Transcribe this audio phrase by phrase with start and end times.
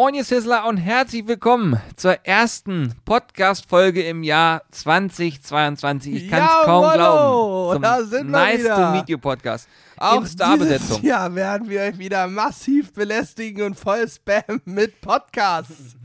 [0.00, 6.14] Moin, ihr Sizzler und herzlich willkommen zur ersten Podcast-Folge im Jahr 2022.
[6.14, 7.72] Ich kann es kaum glauben.
[7.72, 8.76] Zum da sind wir nice wieder.
[8.76, 9.68] to Meet You Podcast.
[9.96, 11.02] Auch in Starbesetzung.
[11.02, 15.96] Jahr werden wir euch wieder massiv belästigen und voll spammen mit Podcasts.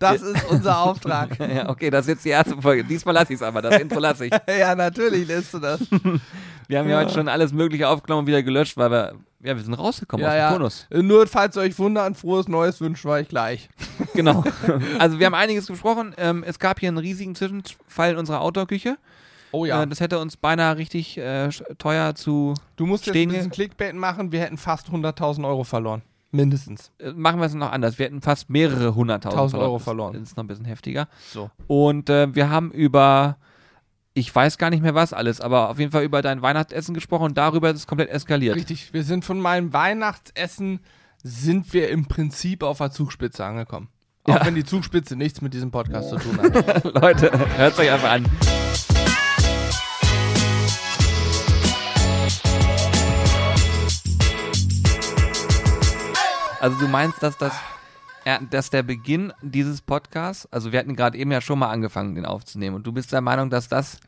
[0.00, 1.38] Das ist unser Auftrag.
[1.38, 2.82] Ja, okay, das ist jetzt die erste Folge.
[2.82, 4.32] Diesmal lasse ich es aber, das Intro lasse ich.
[4.58, 5.80] ja, natürlich lässt du das.
[6.66, 9.14] Wir haben ja heute schon alles Mögliche aufgenommen und wieder gelöscht, weil wir,
[9.46, 10.52] ja, wir sind rausgekommen ja, aus dem ja.
[10.52, 10.86] Tonus.
[10.90, 13.68] Nur falls ihr euch wundert, frohes Neues wünschen wir euch gleich.
[14.14, 14.44] Genau.
[14.98, 16.14] Also wir haben einiges besprochen.
[16.16, 18.96] Ähm, es gab hier einen riesigen Zwischenfall in unserer Outdoor-Küche.
[19.52, 22.54] Oh Äh, das hätte uns beinahe richtig äh, teuer zu.
[22.76, 26.02] du musst jetzt ein bisschen Clickbait machen, wir hätten fast 100.000 Euro verloren.
[26.30, 26.92] Mindestens.
[26.98, 27.98] Äh, machen wir es noch anders.
[27.98, 30.14] Wir hätten fast mehrere hunderttausend 1000 Euro verloren.
[30.14, 31.08] Das ist noch ein bisschen heftiger.
[31.32, 31.50] So.
[31.66, 33.36] Und äh, wir haben über,
[34.16, 37.24] ich weiß gar nicht mehr was alles, aber auf jeden Fall über dein Weihnachtsessen gesprochen
[37.24, 38.56] und darüber ist es komplett eskaliert.
[38.56, 40.80] Richtig, wir sind von meinem Weihnachtsessen,
[41.22, 43.88] sind wir im Prinzip auf der Zugspitze angekommen.
[44.24, 44.46] Auch Ja.
[44.46, 46.84] wenn die Zugspitze nichts mit diesem Podcast zu tun hat.
[47.02, 48.24] Leute, hört euch einfach an.
[56.60, 57.52] Also du meinst, dass das,
[58.50, 62.26] dass der Beginn dieses Podcasts, also wir hatten gerade eben ja schon mal angefangen, den
[62.26, 64.00] aufzunehmen, und du bist der Meinung, dass das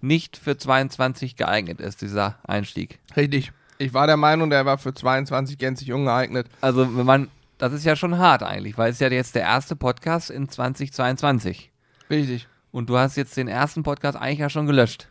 [0.00, 2.98] nicht für 22 geeignet ist, dieser Einstieg.
[3.16, 3.52] Richtig.
[3.78, 6.46] Ich war der Meinung, der war für 22 gänzlich ungeeignet.
[6.60, 9.42] Also wenn man, das ist ja schon hart eigentlich, weil es ist ja jetzt der
[9.42, 11.70] erste Podcast in 2022.
[12.08, 12.48] Richtig.
[12.72, 15.08] Und du hast jetzt den ersten Podcast eigentlich ja schon gelöscht.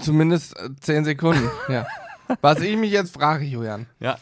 [0.00, 1.50] Zumindest äh, 10 Sekunden.
[1.68, 1.86] ja.
[2.40, 4.18] Was ich mich jetzt frage, Julian, Ja.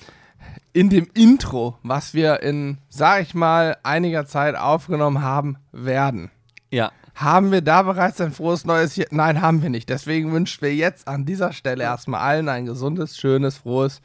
[0.73, 6.31] In dem Intro, was wir in, sag ich mal, einiger Zeit aufgenommen haben werden,
[6.71, 6.91] Ja.
[7.15, 9.09] haben wir da bereits ein frohes neues Jahr?
[9.11, 9.89] Nein, haben wir nicht.
[9.89, 14.01] Deswegen wünschen wir jetzt an dieser Stelle erstmal allen ein gesundes, schönes, frohes,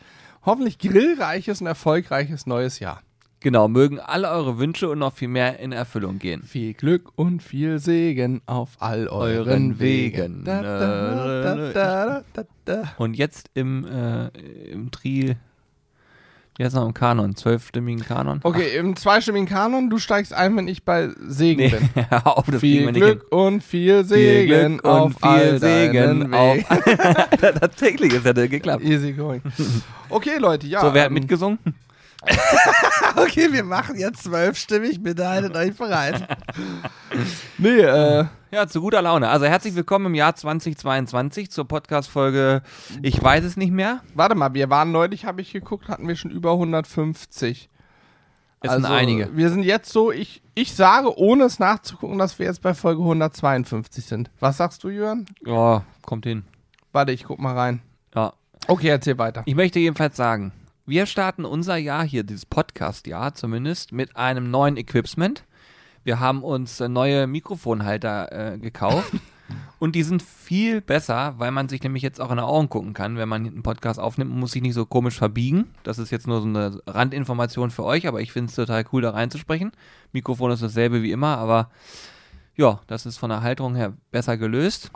[0.46, 3.02] hoffentlich grillreiches und erfolgreiches neues Jahr.
[3.42, 6.44] Genau, mögen alle eure Wünsche und noch viel mehr in Erfüllung gehen.
[6.44, 10.44] Viel Glück und viel Segen auf all euren, Wegen.
[10.44, 10.62] Da,
[11.72, 12.24] da,
[12.66, 12.84] da.
[12.98, 14.28] Und jetzt im, äh,
[14.72, 15.38] im Tri,
[16.66, 18.42] heißt noch im Kanon, zwölfstimmigen Kanon?
[18.44, 22.06] Okay, im zweistimmigen Kanon, du steigst ein, wenn ich bei Segen Nee, bin.
[22.26, 23.04] auf, das Viel nicht hin.
[23.04, 26.58] Glück und viel Viel Segen Glück auf und viel all Segen auf.
[27.60, 28.84] Tatsächlich, es hätte geklappt.
[28.84, 29.42] Easy going.
[30.12, 30.82] Okay, Leute, ja.
[30.82, 31.60] So, wer hat ähm, mitgesungen?
[33.16, 36.28] Okay, wir machen jetzt zwölfstimmig, bitte haltet euch bereit.
[37.58, 39.30] nee, äh, Ja, zu guter Laune.
[39.30, 42.62] Also herzlich willkommen im Jahr 2022 zur Podcast-Folge
[43.02, 44.02] Ich weiß es nicht mehr.
[44.14, 47.70] warte mal, wir waren neulich, habe ich geguckt, hatten wir schon über 150.
[48.62, 49.36] Es sind einige.
[49.38, 53.02] Wir sind jetzt so, ich, ich sage, ohne es nachzugucken, dass wir jetzt bei Folge
[53.02, 54.30] 152 sind.
[54.42, 55.26] Was sagst du, Jörn?
[55.46, 56.44] Ja, kommt hin.
[56.92, 57.82] Warte, ich guck mal rein.
[58.14, 58.34] Ja.
[58.68, 59.44] Okay, erzähl weiter.
[59.46, 60.52] Ich möchte jedenfalls sagen,
[60.90, 65.46] wir starten unser Jahr hier, dieses Podcast-Jahr zumindest, mit einem neuen Equipment.
[66.04, 69.14] Wir haben uns äh, neue Mikrofonhalter äh, gekauft
[69.80, 72.94] und die sind viel besser, weil man sich nämlich jetzt auch in die Augen gucken
[72.94, 75.68] kann, wenn man einen Podcast aufnimmt und muss sich nicht so komisch verbiegen.
[75.84, 79.04] Das ist jetzt nur so eine Randinformation für euch, aber ich finde es total cool,
[79.04, 79.72] da reinzusprechen.
[80.12, 81.70] Mikrofon ist dasselbe wie immer, aber
[82.56, 84.90] ja, das ist von der Halterung her besser gelöst.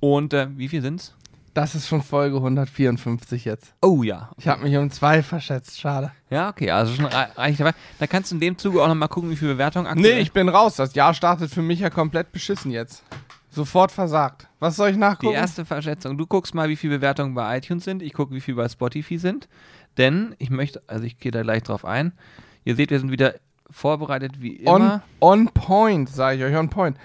[0.00, 1.14] Und äh, wie viel sind's?
[1.52, 3.74] Das ist schon Folge 154 jetzt.
[3.82, 6.12] Oh ja, Ich habe mich um zwei verschätzt, schade.
[6.30, 7.72] Ja, okay, also schon rei- reichlich dabei.
[7.98, 10.14] Da kannst du in dem Zuge auch nochmal gucken, wie viel Bewertung aktuell.
[10.14, 10.76] Nee, ich bin raus.
[10.76, 13.02] Das Jahr startet für mich ja komplett beschissen jetzt.
[13.50, 14.46] Sofort versagt.
[14.60, 15.34] Was soll ich Die nachgucken?
[15.34, 16.16] erste Verschätzung.
[16.16, 18.00] Du guckst mal, wie viele Bewertungen bei iTunes sind.
[18.00, 19.48] Ich gucke, wie viel bei Spotify sind.
[19.98, 22.12] Denn ich möchte, also ich gehe da gleich drauf ein.
[22.64, 23.34] Ihr seht, wir sind wieder
[23.68, 25.02] vorbereitet wie on, immer.
[25.20, 26.96] on point, sage ich euch, on point.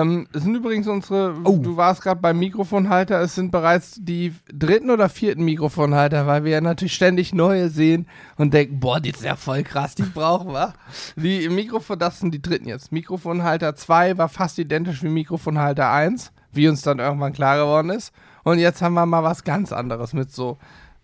[0.00, 1.58] Ähm, es sind übrigens unsere, Oh.
[1.58, 6.52] du warst gerade beim Mikrofonhalter, es sind bereits die dritten oder vierten Mikrofonhalter, weil wir
[6.52, 8.06] ja natürlich ständig neue sehen
[8.36, 10.74] und denken, boah, die ist ja voll krass, die brauchen wir.
[11.16, 12.92] Die Mikrofon, das sind die dritten jetzt.
[12.92, 18.12] Mikrofonhalter 2 war fast identisch wie Mikrofonhalter 1, wie uns dann irgendwann klar geworden ist.
[18.42, 20.58] Und jetzt haben wir mal was ganz anderes mit so,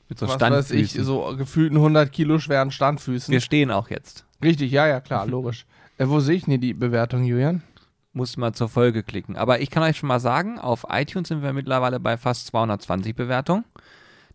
[0.08, 3.30] Mit so was weiß ich, so gefühlten 100 Kilo schweren Standfüßen.
[3.32, 4.24] Wir stehen auch jetzt.
[4.42, 5.66] Richtig, ja, ja, klar, logisch.
[5.98, 7.62] Äh, wo sehe ich denn die Bewertung, Julian?
[8.12, 9.36] Muss mal zur Folge klicken.
[9.36, 13.14] Aber ich kann euch schon mal sagen, auf iTunes sind wir mittlerweile bei fast 220
[13.14, 13.64] Bewertungen.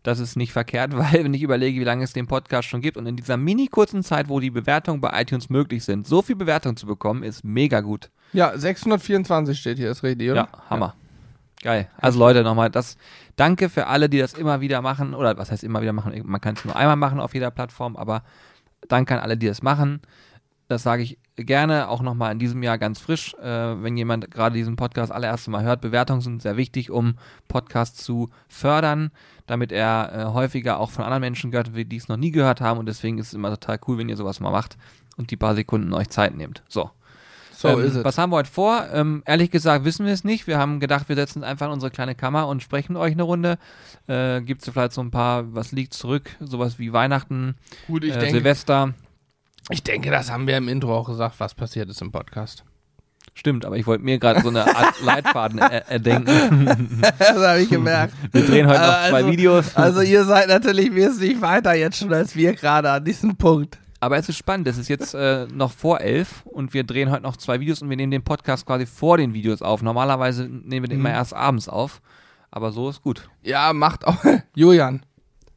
[0.02, 2.96] Das ist nicht verkehrt, weil wenn ich überlege, wie lange es den Podcast schon gibt
[2.96, 6.36] und in dieser mini kurzen Zeit, wo die Bewertungen bei iTunes möglich sind, so viel
[6.36, 8.10] Bewertung zu bekommen, ist mega gut.
[8.32, 10.48] Ja, 624 steht hier, ist richtig, oder?
[10.52, 10.94] Ja, Hammer.
[11.62, 11.88] Geil.
[11.98, 12.96] Also Leute, nochmal das
[13.36, 15.14] Danke für alle, die das immer wieder machen.
[15.14, 16.20] Oder was heißt immer wieder machen?
[16.24, 18.22] Man kann es nur einmal machen auf jeder Plattform, aber
[18.88, 20.00] danke an alle, die das machen.
[20.68, 24.54] das sage ich gerne auch nochmal in diesem Jahr ganz frisch, äh, wenn jemand gerade
[24.54, 25.80] diesen Podcast allererste Mal hört.
[25.80, 27.16] Bewertungen sind sehr wichtig, um
[27.48, 29.10] Podcasts zu fördern,
[29.46, 32.60] damit er äh, häufiger auch von anderen Menschen gehört wird, die es noch nie gehört
[32.60, 32.78] haben.
[32.78, 34.78] Und deswegen ist es immer total cool, wenn ihr sowas mal macht
[35.16, 36.62] und die paar Sekunden euch Zeit nehmt.
[36.68, 36.90] So.
[37.56, 38.04] So ähm, ist es.
[38.04, 38.86] Was haben wir heute vor?
[38.92, 40.46] Ähm, ehrlich gesagt wissen wir es nicht.
[40.46, 43.22] Wir haben gedacht, wir setzen einfach in unsere kleine Kammer und sprechen mit euch eine
[43.22, 43.58] Runde.
[44.06, 46.36] Äh, Gibt es vielleicht so ein paar, was liegt zurück?
[46.40, 47.56] Sowas wie Weihnachten,
[47.86, 48.92] Gut, ich, äh, denke, Silvester.
[49.70, 52.64] Ich denke, das haben wir im Intro auch gesagt, was passiert ist im Podcast.
[53.34, 56.88] Stimmt, aber ich wollte mir gerade so eine Art Leitfaden er erdenken.
[57.18, 58.14] das habe ich gemerkt.
[58.32, 59.76] Wir drehen heute noch zwei Also- Videos.
[59.76, 63.78] Also ihr seid natürlich wesentlich weiter jetzt schon als wir gerade an diesem Punkt.
[64.00, 67.22] Aber es ist spannend, es ist jetzt äh, noch vor elf und wir drehen heute
[67.24, 69.82] noch zwei Videos und wir nehmen den Podcast quasi vor den Videos auf.
[69.82, 71.14] Normalerweise nehmen wir den immer Mhm.
[71.16, 72.00] erst abends auf,
[72.50, 73.28] aber so ist gut.
[73.42, 74.16] Ja, macht auch.
[74.54, 75.04] Julian,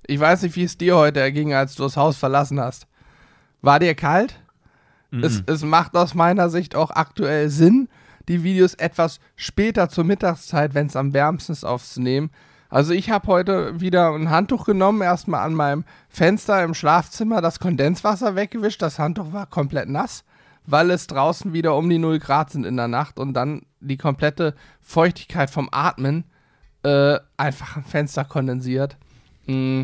[0.08, 2.88] ich weiß nicht, wie es dir heute erging, als du das Haus verlassen hast.
[3.62, 4.40] War dir kalt?
[5.12, 5.44] Es, Mhm.
[5.48, 7.90] es macht aus meiner Sicht auch aktuell Sinn,
[8.28, 12.30] die Videos etwas später zur Mittagszeit, wenn es am wärmsten ist, aufzunehmen.
[12.70, 17.60] Also ich habe heute wieder ein Handtuch genommen, erstmal an meinem Fenster im Schlafzimmer das
[17.60, 18.84] Kondenswasser weggewischt.
[18.84, 20.24] Das Handtuch war komplett nass,
[20.68, 23.98] weil es draußen wieder um die 0 Grad sind in der Nacht und dann die
[23.98, 26.26] komplette Feuchtigkeit vom Atmen
[26.84, 28.98] äh, einfach am Fenster kondensiert.
[29.48, 29.84] Mm,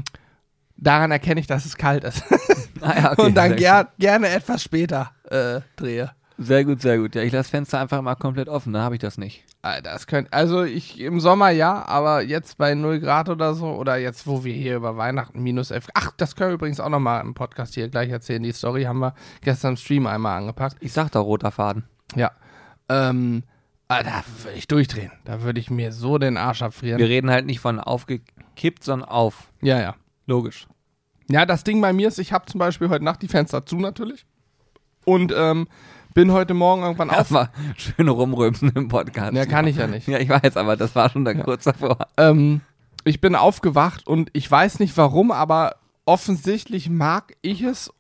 [0.78, 2.24] daran erkenne ich, dass es kalt ist.
[2.82, 3.22] Ah, ja, okay.
[3.22, 6.12] und dann ger gerne etwas später äh, drehe.
[6.38, 7.16] sehr gut, sehr gut.
[7.16, 9.46] Ja, ich lasse Fenster einfach immer komplett offen, dann habe ich das nicht.
[9.62, 13.68] Alter, das könnte, also ich im Sommer ja, aber jetzt bei 0 Grad oder so,
[13.68, 15.88] oder jetzt, wo wir hier über Weihnachten minus 11.
[15.96, 18.44] Ach, das können wir übrigens auch nochmal im Podcast hier gleich erzählen.
[18.44, 20.76] Die Story haben wir gestern im Stream einmal angepackt.
[20.82, 21.86] Ich sag doch roter Faden.
[22.16, 22.32] Ja.
[22.90, 23.44] Ähm,
[23.88, 25.12] ah, da würde ich durchdrehen.
[25.24, 27.00] Da würde ich mir so den Arsch abfrieren.
[27.00, 29.50] Wir reden halt nicht von aufgekippt, sondern auf.
[29.62, 29.96] ja, ja.
[30.26, 30.68] Logisch.
[31.30, 33.78] Ja, das Ding bei mir ist, ich habe zum Beispiel heute Nacht die Fenster zu
[33.78, 34.26] natürlich.
[35.06, 35.68] Und ähm,
[36.14, 37.18] bin heute Morgen irgendwann auf.
[37.18, 39.34] Erstmal schön rumrümpsen im Podcast.
[39.34, 40.08] Ja, kann ich ja nicht.
[40.08, 41.98] Ja, ich weiß, aber das war schon da kurz davor.
[42.18, 42.62] Ähm,
[43.04, 45.76] ich bin aufgewacht und ich weiß nicht warum, aber
[46.06, 47.92] offensichtlich mag ich es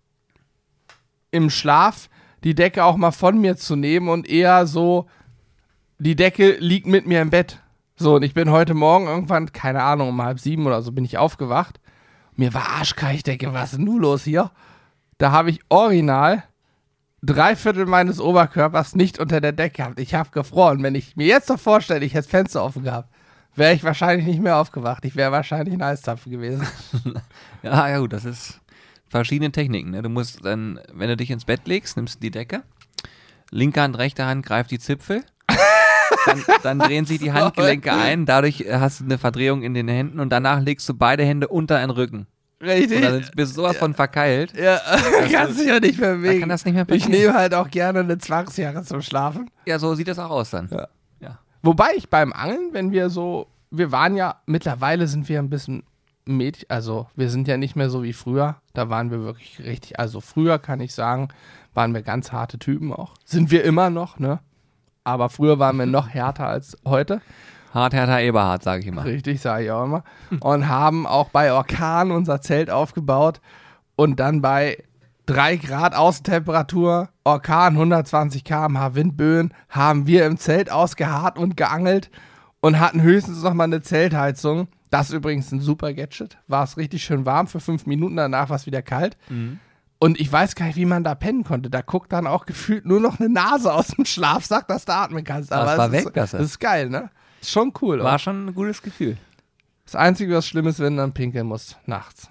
[1.31, 2.09] im Schlaf,
[2.43, 5.07] die Decke auch mal von mir zu nehmen und eher so,
[5.99, 7.59] die Decke liegt mit mir im Bett.
[7.97, 11.05] So, und ich bin heute Morgen irgendwann, keine Ahnung, um halb sieben oder so bin
[11.05, 11.79] ich aufgewacht.
[12.35, 14.51] Mir war arschkalt, ich denke, was ist denn los hier?
[15.17, 16.43] Da habe ich original
[17.25, 19.99] drei Viertel meines Oberkörpers nicht unter der Decke gehabt.
[19.99, 20.83] Ich habe gefroren.
[20.83, 23.09] Wenn ich mir jetzt noch vorstelle, ich hätte das Fenster offen gehabt,
[23.55, 25.05] wäre ich wahrscheinlich nicht mehr aufgewacht.
[25.05, 26.67] Ich wäre wahrscheinlich ein Eiszapfen gewesen.
[27.63, 28.61] Ja, ja gut, das ist
[29.09, 29.89] verschiedene Techniken.
[29.89, 30.03] Ne?
[30.03, 32.61] Du musst dann, wenn du dich ins Bett legst, nimmst du die Decke,
[33.49, 35.23] linke Hand, rechte Hand greift die Zipfel,
[36.25, 39.87] dann, dann drehen sich die Handgelenke ein, dadurch äh, hast du eine Verdrehung in den
[39.87, 42.27] Händen und danach legst du beide Hände unter den Rücken.
[42.61, 42.97] Richtig?
[42.97, 44.53] Und dann bist du sowas von verkeilt.
[44.57, 44.79] ja,
[45.31, 46.41] kannst dich ja nicht mehr bewegen.
[46.41, 49.49] kann das nicht mehr ich nehme halt auch gerne eine Zwangsjacke zum Schlafen.
[49.65, 50.69] Ja, so sieht das auch aus dann.
[50.71, 50.87] Ja.
[51.19, 51.39] Ja.
[51.61, 55.83] Wobei ich beim Angeln, wenn wir so, wir waren ja, mittlerweile sind wir ein bisschen
[56.25, 58.55] Mädchen, also wir sind ja nicht mehr so wie früher.
[58.73, 61.27] Da waren wir wirklich richtig, also früher kann ich sagen,
[61.73, 63.13] waren wir ganz harte Typen auch.
[63.25, 64.39] Sind wir immer noch, ne?
[65.05, 67.21] Aber früher waren wir noch härter als heute.
[67.73, 69.05] Hart, härter, Eberhard, sage ich immer.
[69.05, 70.03] Richtig, sage ich auch immer.
[70.39, 73.39] Und haben auch bei Orkan unser Zelt aufgebaut
[73.95, 74.83] und dann bei
[75.27, 82.09] 3 Grad Außentemperatur, Orkan 120 km/h Windböen, haben wir im Zelt ausgeharrt und geangelt
[82.59, 84.67] und hatten höchstens noch mal eine Zeltheizung.
[84.89, 86.37] Das ist übrigens ein super Gadget.
[86.47, 89.17] War es richtig schön warm für fünf Minuten, danach war es wieder kalt.
[89.99, 91.69] Und ich weiß gar nicht, wie man da pennen konnte.
[91.69, 95.23] Da guckt dann auch gefühlt nur noch eine Nase aus dem Schlafsack, dass du atmen
[95.23, 95.51] kannst.
[95.51, 96.47] Das Aber war es weg, ist, das das ist.
[96.47, 97.09] ist geil, ne?
[97.41, 97.99] Ist schon cool.
[97.99, 98.19] War oder?
[98.19, 99.17] schon ein gutes Gefühl.
[99.85, 102.27] Das Einzige, was schlimm ist, wenn du dann pinkeln musst, nachts.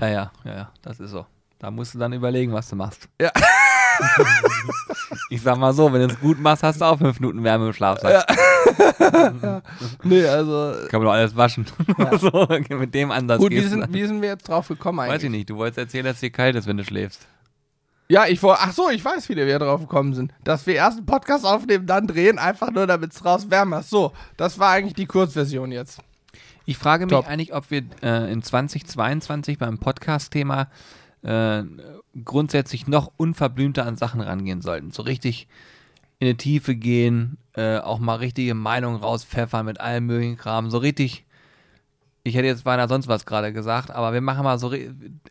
[0.00, 1.26] Ja, ja, ja, ja, das ist so.
[1.58, 3.08] Da musst du dann überlegen, was du machst.
[3.20, 3.30] Ja.
[5.30, 7.68] ich sag mal so, wenn du es gut machst, hast du auch fünf Minuten Wärme
[7.68, 8.26] im Schlafsack.
[10.04, 10.88] Nee, also.
[10.88, 11.66] Kann man doch alles waschen.
[12.20, 15.14] so, mit dem Ansatz Gut, wie sind, wie sind wir jetzt drauf gekommen eigentlich?
[15.14, 17.26] Weiß ich nicht, du wolltest erzählen, dass dir kalt ist, wenn du schläfst.
[18.08, 18.60] Ja, ich wollte.
[18.62, 20.32] Ach so, ich weiß, wie wir drauf gekommen sind.
[20.44, 23.90] Dass wir erst einen Podcast aufnehmen, dann drehen, einfach nur damit es raus wärmer ist.
[23.90, 26.00] So, das war eigentlich die Kurzversion jetzt.
[26.66, 27.28] Ich frage mich Top.
[27.28, 30.68] eigentlich, ob wir äh, in 2022 beim Podcast-Thema
[31.22, 31.62] äh,
[32.24, 34.90] grundsätzlich noch unverblümter an Sachen rangehen sollten.
[34.92, 35.48] So richtig
[36.18, 40.70] in die Tiefe gehen, äh, auch mal richtige Meinungen rauspfeffern mit allem möglichen Kram.
[40.70, 41.24] So richtig,
[42.22, 44.72] ich hätte jetzt beinahe sonst was gerade gesagt, aber wir machen mal so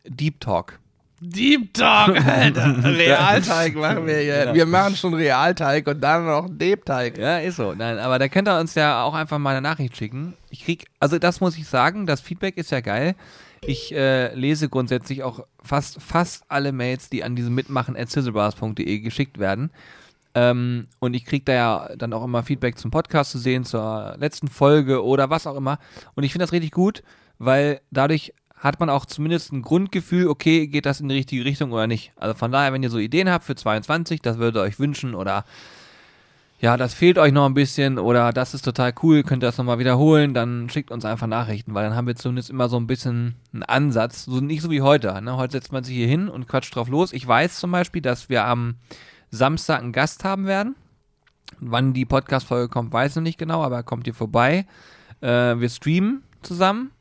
[0.06, 0.80] Deep Talk.
[1.20, 2.84] Deep Talk, Alter.
[2.84, 4.46] Realteig machen wir hier.
[4.46, 4.54] Ja.
[4.54, 7.18] Wir machen schon Realteig und dann noch Deepteig.
[7.18, 7.74] Ja, ist so.
[7.74, 10.34] Nein, aber da könnt ihr uns ja auch einfach mal eine Nachricht schicken.
[10.50, 13.16] Ich krieg, also das muss ich sagen, das Feedback ist ja geil.
[13.62, 19.00] Ich äh, lese grundsätzlich auch fast, fast alle Mails, die an diesem mitmachen at sizzlebars.de
[19.00, 19.72] geschickt werden.
[20.36, 24.16] Ähm, und ich kriege da ja dann auch immer Feedback zum Podcast zu sehen, zur
[24.20, 25.80] letzten Folge oder was auch immer.
[26.14, 27.04] Und ich finde das richtig gut,
[27.40, 31.72] weil dadurch hat man auch zumindest ein Grundgefühl, okay, geht das in die richtige Richtung
[31.72, 32.12] oder nicht.
[32.18, 35.16] Also von daher, wenn ihr so Ideen habt für 22, das würdet ihr euch wünschen
[35.16, 35.46] oder
[36.60, 39.58] ja, das fehlt euch noch ein bisschen oder das ist total cool, könnt ihr das
[39.58, 42.88] nochmal wiederholen, dann schickt uns einfach Nachrichten, weil dann haben wir zumindest immer so ein
[42.88, 44.26] bisschen einen Ansatz.
[44.26, 45.22] So, nicht so wie heute.
[45.22, 45.38] Ne?
[45.38, 47.14] Heute setzt man sich hier hin und quatscht drauf los.
[47.14, 48.76] Ich weiß zum Beispiel, dass wir am
[49.36, 50.76] Samstag einen Gast haben werden.
[51.60, 54.66] Wann die Podcast-Folge kommt, weiß ich noch nicht genau, aber er kommt hier vorbei.
[55.22, 56.92] Äh, wir streamen zusammen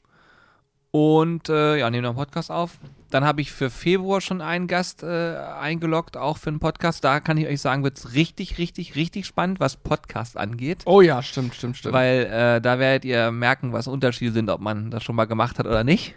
[0.91, 2.79] und äh, ja, nehmen noch einen Podcast auf.
[3.11, 7.03] Dann habe ich für Februar schon einen Gast äh, eingeloggt, auch für einen Podcast.
[7.05, 10.83] Da kann ich euch sagen, wird es richtig, richtig, richtig spannend, was Podcast angeht.
[10.85, 11.95] Oh ja, stimmt, stimmt, stimmt.
[11.95, 15.59] Weil äh, da werdet ihr merken, was Unterschiede sind, ob man das schon mal gemacht
[15.59, 16.15] hat oder nicht.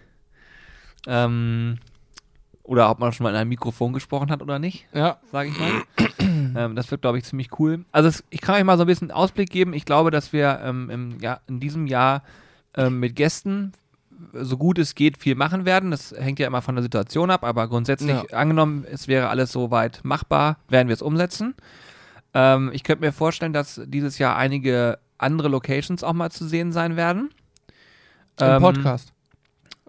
[1.07, 1.79] Ähm,
[2.67, 5.17] oder ob man schon mal in einem Mikrofon gesprochen hat oder nicht, ja.
[5.31, 5.71] sage ich mal.
[6.19, 7.85] ähm, das wird, glaube ich, ziemlich cool.
[7.91, 9.73] Also es, ich kann euch mal so ein bisschen Ausblick geben.
[9.73, 12.23] Ich glaube, dass wir ähm, im, ja, in diesem Jahr
[12.75, 13.71] ähm, mit Gästen
[14.33, 15.91] so gut es geht viel machen werden.
[15.91, 18.37] Das hängt ja immer von der Situation ab, aber grundsätzlich Ja.
[18.37, 21.55] angenommen, es wäre alles soweit machbar, werden wir es umsetzen.
[22.33, 26.71] Ähm, ich könnte mir vorstellen, dass dieses Jahr einige andere Locations auch mal zu sehen
[26.71, 27.29] sein werden.
[28.39, 29.13] Im Ähm, Podcast.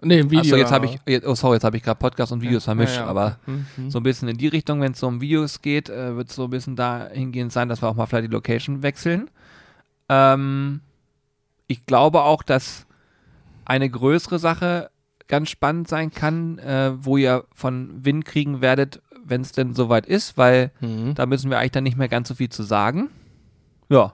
[0.01, 0.41] Nee, im Video.
[0.41, 3.01] Achso, jetzt habe ich, oh sorry, jetzt habe ich gerade Podcast und Videos vermischt, Ja,
[3.01, 3.59] ja, aber okay.
[3.77, 3.91] Mhm.
[3.91, 6.35] so ein bisschen in die Richtung, wenn es so um Videos geht, äh, wird es
[6.35, 9.29] so ein bisschen dahingehend sein, dass wir auch mal vielleicht die Location wechseln.
[10.07, 10.79] Ähm,
[11.67, 12.85] ich glaube auch, dass
[13.65, 14.89] eine größere Sache
[15.27, 20.05] ganz spannend sein kann, äh, wo ihr von Wind kriegen werdet, wenn es denn soweit
[20.07, 21.13] ist, weil Mhm.
[21.13, 23.09] da müssen wir eigentlich dann nicht mehr ganz so viel zu sagen.
[23.89, 24.13] Ja.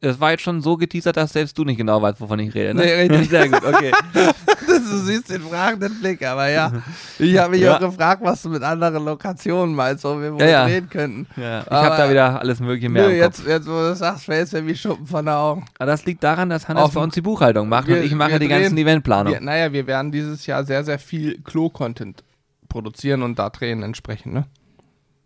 [0.00, 2.74] Es war jetzt schon so geteasert, dass selbst du nicht genau weißt, wovon ich rede.
[2.74, 2.82] Ne?
[2.82, 3.28] Nee, richtig.
[3.30, 3.92] Sehr gut, okay.
[4.90, 6.72] du siehst den fragenden Blick, aber ja.
[7.18, 7.76] Ich habe mich Ja.
[7.76, 11.26] auch gefragt, was du mit anderen Lokationen meinst, wo wir wohl Ja, drehen könnten.
[11.40, 13.48] Ja, ich habe da wieder alles mögliche mehr Nö, im jetzt, Kopf.
[13.48, 15.64] jetzt, wo du das sagst, fällt es mir wie Schuppen von den Augen.
[15.78, 18.14] Aber das liegt daran, dass Hannes Auf bei uns die Buchhaltung macht Wir- und ich
[18.14, 19.36] mache die drehen- ganzen Eventplanung.
[19.42, 22.22] Naja, wir werden dieses Jahr sehr, sehr viel Klo-Content
[22.68, 24.44] produzieren und da drehen entsprechend, ne?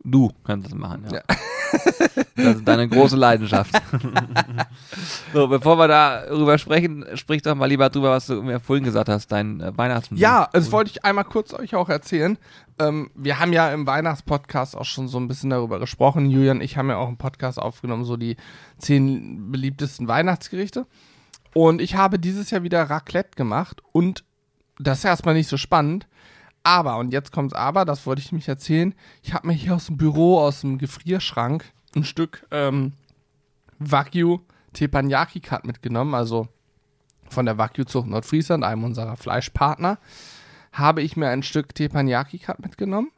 [0.04, 1.18] Du kannst es machen, ja.
[1.18, 1.22] Ja.
[2.36, 3.70] Das ist deine große Leidenschaft.
[5.32, 9.08] so, bevor wir darüber sprechen, sprich doch mal lieber drüber, was du mir vorhin gesagt
[9.08, 10.22] hast, dein äh, Weihnachtsmusik.
[10.22, 12.38] Ja, das wollte ich einmal kurz euch auch erzählen.
[12.78, 16.30] Ähm, wir haben ja im Weihnachtspodcast auch schon so ein bisschen darüber gesprochen.
[16.30, 18.36] Julian und ich haben ja auch einen Podcast aufgenommen, so die
[18.78, 20.86] zehn beliebtesten Weihnachtsgerichte.
[21.54, 24.24] Und ich habe dieses Jahr wieder Raclette gemacht und
[24.78, 26.06] das ist erstmal nicht so spannend.
[26.62, 29.86] Aber, und jetzt kommt's aber, das wollte ich nämlich erzählen, ich habe mir hier aus
[29.86, 32.92] dem Büro, aus dem Gefrierschrank, ein Stück ähm,
[33.78, 34.40] Wagyu
[34.72, 36.48] Teppanyaki Cut mitgenommen, also
[37.28, 39.98] von der Wagyu-Zucht Nordfriesland, einem unserer Fleischpartner,
[40.72, 43.10] habe ich mir ein Stück Teppanyaki Cut mitgenommen.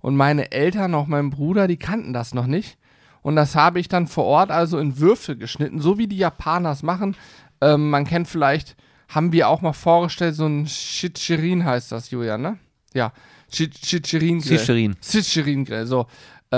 [0.00, 2.76] Und meine Eltern, auch mein Bruder, die kannten das noch nicht.
[3.22, 6.72] Und das habe ich dann vor Ort also in Würfel geschnitten, so wie die Japaner
[6.72, 7.16] es machen.
[7.62, 8.76] Ähm, man kennt vielleicht,
[9.08, 12.58] haben wir auch mal vorgestellt, so ein Shichirin heißt das, Julian, ne?
[12.92, 13.12] Ja,
[13.50, 14.58] Shichirin Grill.
[14.58, 14.96] Sicherin.
[15.00, 16.06] Sicherin Grill, so.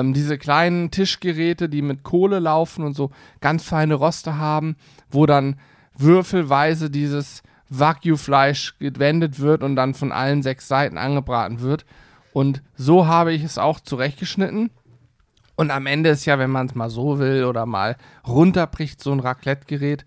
[0.01, 3.11] Ähm, diese kleinen Tischgeräte, die mit Kohle laufen und so
[3.41, 4.77] ganz feine Roste haben,
[5.11, 5.57] wo dann
[5.97, 11.85] würfelweise dieses Wagyu-Fleisch gewendet wird und dann von allen sechs Seiten angebraten wird.
[12.33, 14.71] Und so habe ich es auch zurechtgeschnitten.
[15.57, 19.13] Und am Ende ist ja, wenn man es mal so will oder mal runterbricht, so
[19.13, 20.05] ein Raclette-Gerät,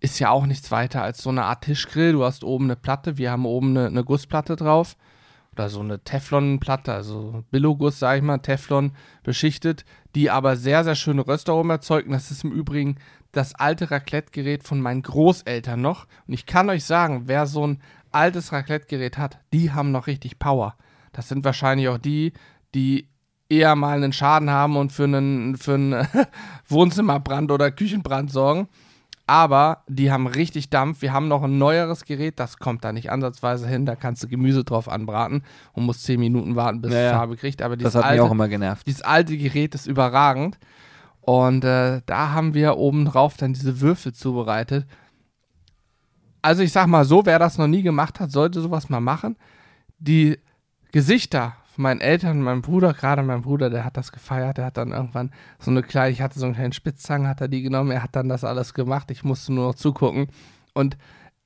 [0.00, 2.12] ist ja auch nichts weiter als so eine Art Tischgrill.
[2.12, 4.96] Du hast oben eine Platte, wir haben oben eine, eine Gussplatte drauf.
[5.54, 8.92] Oder so eine Teflonplatte, also Billoguss, sag ich mal, Teflon
[9.22, 9.84] beschichtet,
[10.16, 12.06] die aber sehr, sehr schöne Röstaromen erzeugt.
[12.06, 12.96] Und das ist im Übrigen
[13.30, 16.06] das alte Raclette-Gerät von meinen Großeltern noch.
[16.26, 17.80] Und ich kann euch sagen, wer so ein
[18.10, 20.76] altes Raclette-Gerät hat, die haben noch richtig Power.
[21.12, 22.32] Das sind wahrscheinlich auch die,
[22.74, 23.08] die
[23.48, 26.08] eher mal einen Schaden haben und für einen, für einen
[26.68, 28.68] Wohnzimmerbrand oder Küchenbrand sorgen.
[29.26, 31.00] Aber die haben richtig Dampf.
[31.00, 33.86] Wir haben noch ein neueres Gerät, das kommt da nicht ansatzweise hin.
[33.86, 37.12] Da kannst du Gemüse drauf anbraten und musst 10 Minuten warten, bis Ja, es.
[37.12, 37.62] Farbe kriegt.
[37.62, 38.86] Aber Das hat mich auch alte, immer genervt.
[38.86, 40.58] dieses alte Gerät ist überragend.
[41.22, 44.86] Und äh, da haben wir oben drauf dann diese Würfel zubereitet.
[46.42, 49.36] Also ich sag mal so, wer das noch nie gemacht hat, sollte sowas mal machen.
[49.98, 50.38] Die
[50.92, 54.76] Gesichter meinen Eltern und meinem Bruder, gerade mein Bruder, der hat das gefeiert, der hat
[54.76, 57.90] dann irgendwann so eine kleine, ich hatte so einen kleinen Spitzzangen, hat er die genommen,
[57.90, 60.28] er hat dann das alles gemacht, ich musste nur noch zugucken.
[60.72, 60.96] Und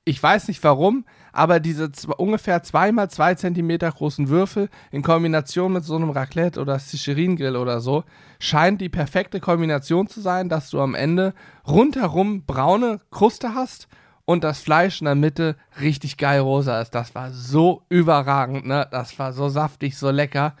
[0.05, 5.83] ich weiß nicht warum, aber diese ungefähr zweimal zwei Zentimeter großen Würfel in Kombination mit
[5.83, 8.03] so einem Raclette oder Sicherin-Grill oder so,
[8.39, 11.33] scheint die perfekte Kombination zu sein, dass du am Ende
[11.67, 13.87] rundherum braune Kruste hast
[14.29, 16.91] und das Fleisch in der Mitte richtig geil rosa ist.
[16.91, 18.87] Das war so überragend, ne?
[18.91, 20.53] Das war so saftig, so lecker.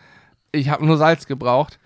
[0.51, 1.77] Ich habe nur Salz gebraucht.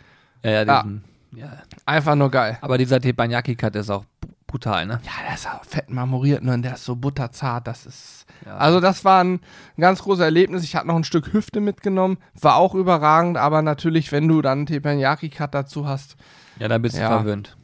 [0.44, 0.82] Ja, ja, Ja.
[0.84, 1.04] diesen,
[1.36, 1.52] ja.
[1.86, 2.58] Einfach nur geil.
[2.62, 4.06] Aber dieser Teppanyaki-Cut ist auch
[4.48, 5.02] brutal, ne?
[5.04, 6.54] Ja, der ist auch fett marmoriert ne?
[6.54, 7.68] und der ist so butterzart.
[7.68, 8.28] Das ist.
[8.46, 8.56] Ja.
[8.56, 9.42] Also, das war ein
[9.78, 10.64] ganz großes Erlebnis.
[10.64, 12.18] Ich hatte noch ein Stück Hüfte mitgenommen.
[12.40, 16.16] War auch überragend, aber natürlich, wenn du dann Teppanyaki-Cut dazu hast.
[16.60, 17.10] Ja, da bist du Ja.
[17.10, 17.58] verwöhnt.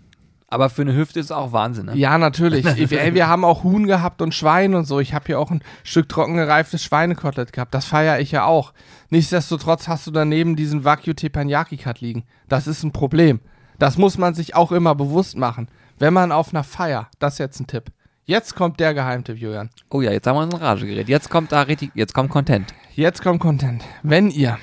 [0.52, 1.96] Aber für eine Hüfte ist es auch Wahnsinn, ne?
[1.96, 2.66] Ja, natürlich.
[2.92, 5.00] Ey, wir haben auch Huhn gehabt und Schwein und so.
[5.00, 7.74] Ich habe hier auch ein Stück trocken gereiftes Schweinekotelett gehabt.
[7.74, 8.74] Das feiere ich ja auch.
[9.10, 12.24] Nichtsdestotrotz hast du daneben diesen Wagyu Teppanyaki Cut liegen.
[12.48, 13.42] Das ist ein Problem.
[13.78, 15.70] Das muss man sich auch immer bewusst machen.
[16.00, 17.92] Wenn man auf einer Feier, das ist jetzt ein Tipp.
[18.26, 19.70] Jetzt kommt der Geheimtipp, Julian.
[19.90, 21.10] Oh ja, jetzt haben wir uns in Rage geredet.
[21.10, 22.74] Jetzt kommt da richtig, jetzt kommt Content.
[22.96, 23.84] Jetzt kommt Content.
[24.04, 24.58] Wenn ihr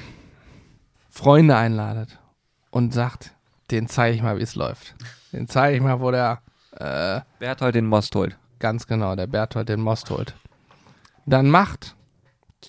[1.10, 2.18] Freunde einladet
[2.70, 3.32] und sagt,
[3.70, 4.94] den zeige ich mal, wie es läuft.
[5.36, 6.40] Den zeige ich mal, wo der
[6.72, 8.36] äh, Berthold den Most holt.
[8.58, 10.34] Ganz genau, der Berthold den Most holt.
[11.26, 11.94] Dann macht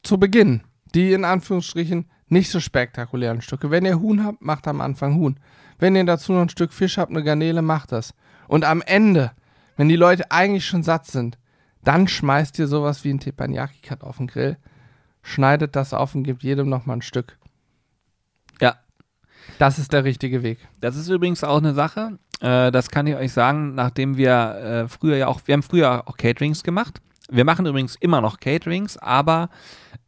[0.04, 0.62] zu Beginn
[0.94, 3.72] die in Anführungsstrichen nicht so spektakulären Stücke.
[3.72, 5.40] Wenn ihr Huhn habt, macht am Anfang Huhn.
[5.80, 8.14] Wenn ihr dazu noch ein Stück Fisch habt, eine Garnele, macht das.
[8.48, 9.32] Und am Ende,
[9.76, 11.38] wenn die Leute eigentlich schon satt sind,
[11.84, 14.58] dann schmeißt ihr sowas wie ein Teppanyaki-Cut auf den Grill,
[15.22, 17.38] schneidet das auf und gebt jedem noch mal ein Stück.
[18.60, 18.76] Ja.
[19.60, 20.68] Das ist der richtige Weg.
[20.82, 24.88] Das ist übrigens auch eine Sache, äh, das kann ich euch sagen, nachdem wir äh,
[24.88, 27.02] früher ja auch, wir haben früher auch Caterings gemacht.
[27.30, 29.50] Wir machen übrigens immer noch Caterings, aber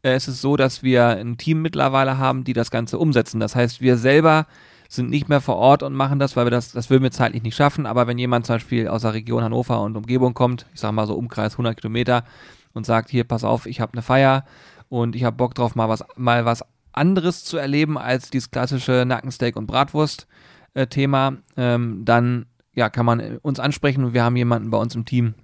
[0.02, 3.40] äh, es ist so, dass wir ein Team mittlerweile haben, die das Ganze umsetzen.
[3.40, 4.46] Das heißt, wir selber
[4.88, 7.42] sind nicht mehr vor Ort und machen das, weil wir das, das würden wir zeitlich
[7.42, 7.86] nicht schaffen.
[7.86, 11.06] Aber wenn jemand zum Beispiel aus der Region Hannover und Umgebung kommt, ich sag mal
[11.06, 12.24] so Umkreis 100 Kilometer
[12.72, 14.44] und sagt, hier, pass auf, ich habe eine Feier
[14.88, 19.04] und ich habe Bock drauf, mal was, mal was anderes zu erleben als dieses klassische
[19.06, 20.26] Nackensteak und Bratwurst
[20.74, 24.78] äh, Thema, ähm, dann ja, kann man äh, uns ansprechen und wir haben jemanden bei
[24.78, 25.34] uns im Team,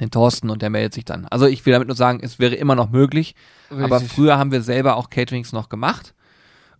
[0.00, 1.26] den Thorsten, und der meldet sich dann.
[1.26, 3.34] Also ich will damit nur sagen, es wäre immer noch möglich,
[3.70, 4.12] aber Richtig.
[4.12, 6.14] früher haben wir selber auch Caterings noch gemacht.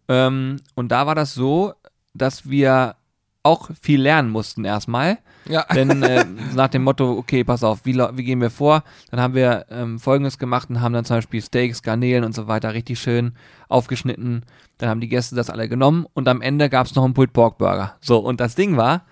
[0.09, 1.75] Ähm, und da war das so,
[2.15, 2.97] dass wir
[3.45, 5.19] auch viel lernen mussten erstmal.
[5.47, 5.65] Ja.
[5.75, 6.25] Denn äh,
[6.55, 8.83] nach dem Motto, okay, pass auf, wie, wie gehen wir vor?
[9.11, 12.49] Dann haben wir ähm, Folgendes gemacht und haben dann zum Beispiel Steaks, Garnelen und so
[12.49, 13.35] weiter richtig schön
[13.69, 14.45] aufgeschnitten.
[14.79, 17.33] Dann haben die Gäste das alle genommen und am Ende gab es noch einen Pulled
[17.33, 17.97] Pork Burger.
[18.01, 19.05] So, und das Ding war,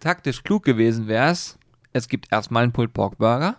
[0.00, 1.58] taktisch klug gewesen wäre es,
[1.92, 3.56] es gibt erstmal einen Pulled Pork Burger,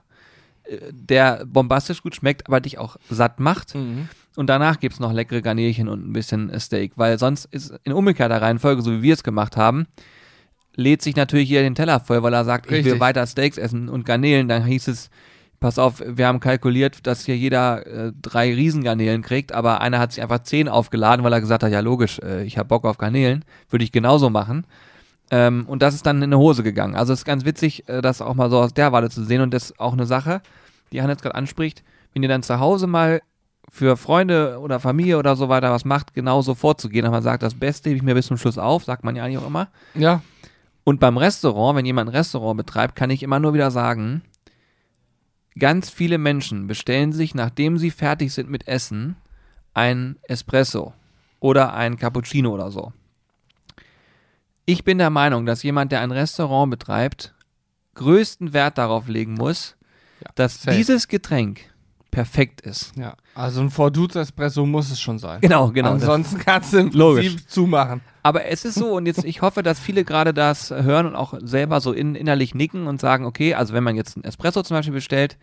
[0.92, 3.76] der bombastisch gut schmeckt, aber dich auch satt macht.
[3.76, 4.10] Mhm.
[4.36, 8.42] Und danach gibt's noch leckere Garnelchen und ein bisschen Steak, weil sonst ist in umgekehrter
[8.42, 9.86] Reihenfolge, so wie wir es gemacht haben,
[10.76, 13.00] lädt sich natürlich jeder den Teller voll, weil er sagt, ich will Richtig.
[13.00, 14.48] weiter Steaks essen und Garnelen.
[14.48, 15.12] Dann hieß es,
[15.60, 20.14] pass auf, wir haben kalkuliert, dass hier jeder äh, drei Riesengarnelen kriegt, aber einer hat
[20.14, 22.98] sich einfach zehn aufgeladen, weil er gesagt hat, ja logisch, äh, ich habe Bock auf
[22.98, 24.66] Garnelen, würde ich genauso machen.
[25.34, 26.96] Ähm, und das ist dann in eine Hose gegangen.
[26.96, 29.42] Also es ist ganz witzig, äh, das auch mal so aus der Warte zu sehen
[29.42, 30.44] und das ist auch eine Sache,
[30.92, 33.20] die Hannes gerade anspricht, wenn ihr dann zu Hause mal
[33.68, 37.02] für Freunde oder Familie oder so weiter was macht, genauso vorzugehen.
[37.02, 39.24] dass man sagt, das Beste hebe ich mir bis zum Schluss auf, sagt man ja
[39.24, 39.70] eigentlich auch immer.
[39.96, 40.22] Ja.
[40.84, 44.22] Und beim Restaurant, wenn jemand ein Restaurant betreibt, kann ich immer nur wieder sagen,
[45.58, 49.16] ganz viele Menschen bestellen sich, nachdem sie fertig sind mit Essen,
[49.74, 50.94] ein Espresso
[51.40, 52.94] oder ein Cappuccino oder so.
[54.66, 57.34] Ich bin der Meinung, dass jemand, der ein Restaurant betreibt,
[57.96, 59.76] größten Wert darauf legen muss,
[60.24, 60.78] Ja, dass safe.
[60.78, 61.62] dieses Getränk
[62.12, 62.94] perfekt ist.
[62.96, 63.16] Ja.
[63.36, 65.42] Also ein Forduz Espresso muss es schon sein.
[65.42, 65.92] Genau, genau.
[65.92, 67.28] Ansonsten kannst du im Logisch.
[67.30, 68.02] Prinzip zumachen.
[68.22, 71.34] Aber es ist so, und jetzt, ich hoffe, dass viele gerade das hören und auch
[71.42, 74.78] selber so in, innerlich nicken und sagen, okay, also wenn man jetzt einen Espresso zum
[74.78, 75.38] Beispiel bestellt,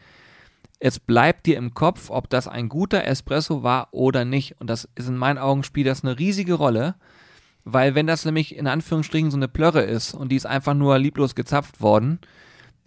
[0.78, 4.58] es bleibt dir im Kopf, ob das ein guter Espresso war oder nicht.
[4.60, 6.94] Und das ist in meinen Augen spielt das eine riesige Rolle,
[7.64, 10.98] weil wenn das nämlich in Anführungsstrichen so eine Plörre ist und die ist einfach nur
[10.98, 12.18] lieblos gezapft worden,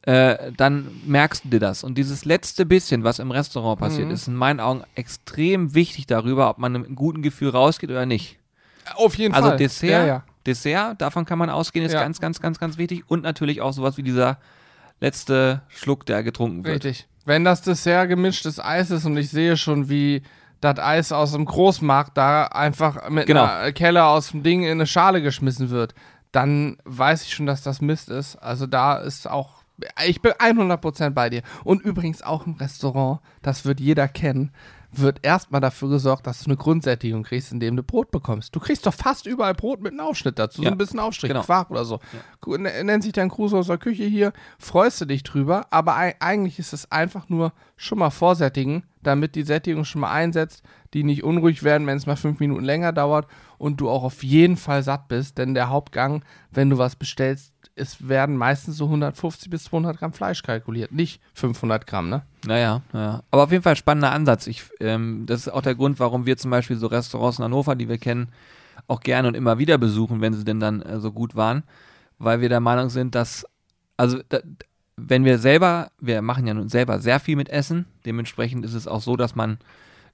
[0.01, 1.83] äh, dann merkst du dir das.
[1.83, 4.13] Und dieses letzte bisschen, was im Restaurant passiert, Mhm.
[4.13, 8.05] ist in meinen Augen extrem wichtig darüber, ob man mit einem guten Gefühl rausgeht oder
[8.05, 8.37] nicht.
[8.95, 9.57] Auf jeden Also Fall.
[9.57, 10.23] Dessert, Ja, ja.
[10.45, 12.01] Dessert, davon kann man ausgehen, ist Ja.
[12.01, 13.03] ganz, ganz, ganz, ganz wichtig.
[13.07, 14.39] Und natürlich auch sowas wie dieser
[14.99, 16.83] letzte Schluck, der getrunken wird.
[16.83, 17.07] Richtig.
[17.25, 20.21] Wenn das Dessert gemischtes Eis ist und ich sehe schon, wie
[20.63, 23.43] das Eis aus dem Großmarkt da einfach mit Genau.
[23.43, 25.93] einer Kelle aus dem Ding in eine Schale geschmissen wird,
[26.31, 28.35] dann weiß ich schon, dass das Mist ist.
[28.37, 29.63] Also da ist auch,
[30.05, 31.41] ich bin 100% bei dir.
[31.63, 34.51] Und übrigens auch im Restaurant, das wird jeder kennen,
[34.95, 38.55] wird erstmal dafür gesorgt, dass du eine Grundsättigung kriegst, indem du Brot bekommst.
[38.55, 41.29] Du kriegst doch fast überall Brot mit einem Aufschnitt dazu, Ja, so ein bisschen Aufstrich,
[41.29, 41.43] genau.
[41.43, 41.99] Quark oder so.
[42.41, 45.95] Gu- n- Nennt sich dein Gruß aus der Küche hier, freust du dich drüber, aber
[45.97, 50.63] ei- eigentlich ist es einfach nur schon mal vorsättigen, damit die Sättigung schon mal einsetzt,
[50.93, 53.27] die nicht unruhig werden, wenn es mal fünf Minuten länger dauert
[53.57, 57.52] und du auch auf jeden Fall satt bist, denn der Hauptgang, wenn du was bestellst,
[57.75, 62.23] es werden meistens so 150 bis 200 Gramm Fleisch kalkuliert, nicht 500 Gramm, ne?
[62.45, 63.23] Naja, naja.
[63.31, 64.47] Aber auf jeden Fall spannender Ansatz.
[64.47, 67.75] Ich, ähm, das ist auch der Grund, warum wir zum Beispiel so Restaurants in Hannover,
[67.75, 68.29] die wir kennen,
[68.87, 71.63] auch gerne und immer wieder besuchen, wenn sie denn dann äh, so gut waren,
[72.19, 73.45] weil wir der Meinung sind, dass,
[73.97, 74.39] also da,
[74.95, 78.87] wenn wir selber, wir machen ja nun selber sehr viel mit Essen, dementsprechend ist es
[78.87, 79.57] auch so, dass man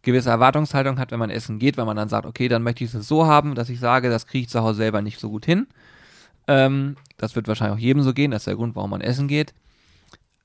[0.01, 2.93] gewisse Erwartungshaltung hat, wenn man essen geht, weil man dann sagt, okay, dann möchte ich
[2.93, 5.45] es so haben, dass ich sage, das kriege ich zu Hause selber nicht so gut
[5.45, 5.67] hin.
[6.49, 9.27] Ähm, das wird wahrscheinlich auch jedem so gehen, das ist der Grund, warum man essen
[9.27, 9.53] geht.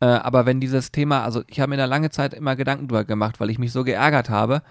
[0.01, 3.05] Äh, aber wenn dieses Thema, also ich habe mir da lange Zeit immer Gedanken drüber
[3.05, 4.63] gemacht, weil ich mich so geärgert habe,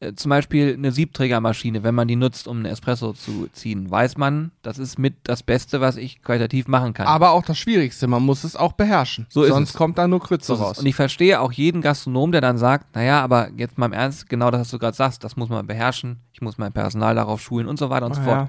[0.00, 4.16] äh, zum Beispiel eine Siebträgermaschine, wenn man die nutzt, um einen Espresso zu ziehen, weiß
[4.18, 7.06] man, das ist mit das Beste, was ich qualitativ machen kann.
[7.08, 9.26] Aber auch das Schwierigste, man muss es auch beherrschen.
[9.30, 9.76] So Sonst es.
[9.76, 10.78] kommt da nur Krütze So raus.
[10.78, 14.28] Und ich verstehe auch jeden Gastronom, der dann sagt, naja, aber jetzt mal im Ernst,
[14.28, 17.40] genau das, was du gerade sagst, das muss man beherrschen, ich muss mein Personal darauf
[17.40, 18.36] schulen und so weiter und so Ah, fort.
[18.36, 18.48] ja.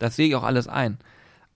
[0.00, 0.98] Das sehe ich auch alles ein.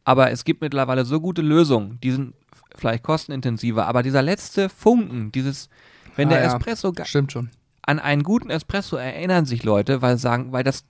[0.08, 2.34] Aber es gibt mittlerweile so gute Lösungen, die sind
[2.76, 5.68] vielleicht kostenintensiver, aber dieser letzte Funken, dieses,
[6.16, 6.46] wenn Ah, der ja.
[6.56, 7.50] Espresso Stimmt schon.
[7.82, 10.86] an einen guten Espresso erinnern sich Leute, weil sagen, weil das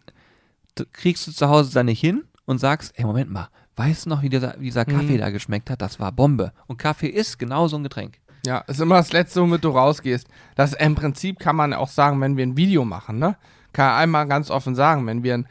[0.92, 4.22] kriegst du zu Hause dann nicht hin und sagst, ey, Moment mal, weißt du noch,
[4.22, 5.18] wie dieser, wie dieser Kaffee Mhm.
[5.18, 5.82] da geschmeckt hat?
[5.82, 6.52] Das war Bombe.
[6.68, 8.18] Und Kaffee ist genau so ein Getränk.
[8.46, 10.28] Ja, ist immer das Letzte, womit du rausgehst.
[10.54, 13.36] Das im Prinzip kann man auch sagen, wenn wir ein Video machen, ne?
[13.72, 15.48] Kann einmal ganz offen sagen, wenn wir ein,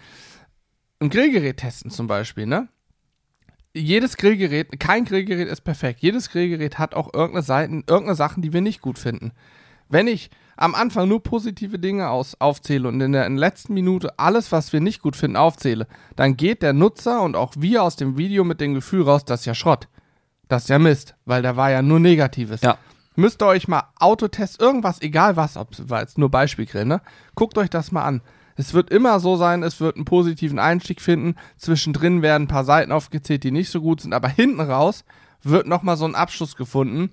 [1.02, 2.70] ein Grillgerät testen zum Beispiel, ne?
[3.78, 6.02] Jedes Grillgerät, kein Grillgerät ist perfekt.
[6.02, 9.32] Jedes Grillgerät hat auch irgendeine Seiten, irgendeine Sachen, die wir nicht gut finden.
[9.90, 13.74] Wenn ich am Anfang nur positive Dinge aus, aufzähle und in der, in der letzten
[13.74, 17.84] Minute alles, was wir nicht gut finden, aufzähle, dann geht der Nutzer und auch wir
[17.84, 19.88] aus dem Video mit dem Gefühl raus, das ist ja Schrott.
[20.48, 22.62] Das ist ja Mist, weil da war ja nur Negatives.
[22.62, 22.78] Ja.
[23.16, 27.02] Müsst ihr euch mal Autotest, irgendwas, egal was, ob jetzt nur Beispielgrill, ne?
[27.36, 28.22] Guckt euch das mal an.
[28.58, 31.36] Es wird immer so sein, es wird einen positiven Einstieg finden.
[31.58, 35.06] Zwischendrin werden ein paar Seiten aufgezählt, die nicht so gut sind, aber hinten raus
[35.44, 37.12] wird nochmal so ein Abschluss gefunden,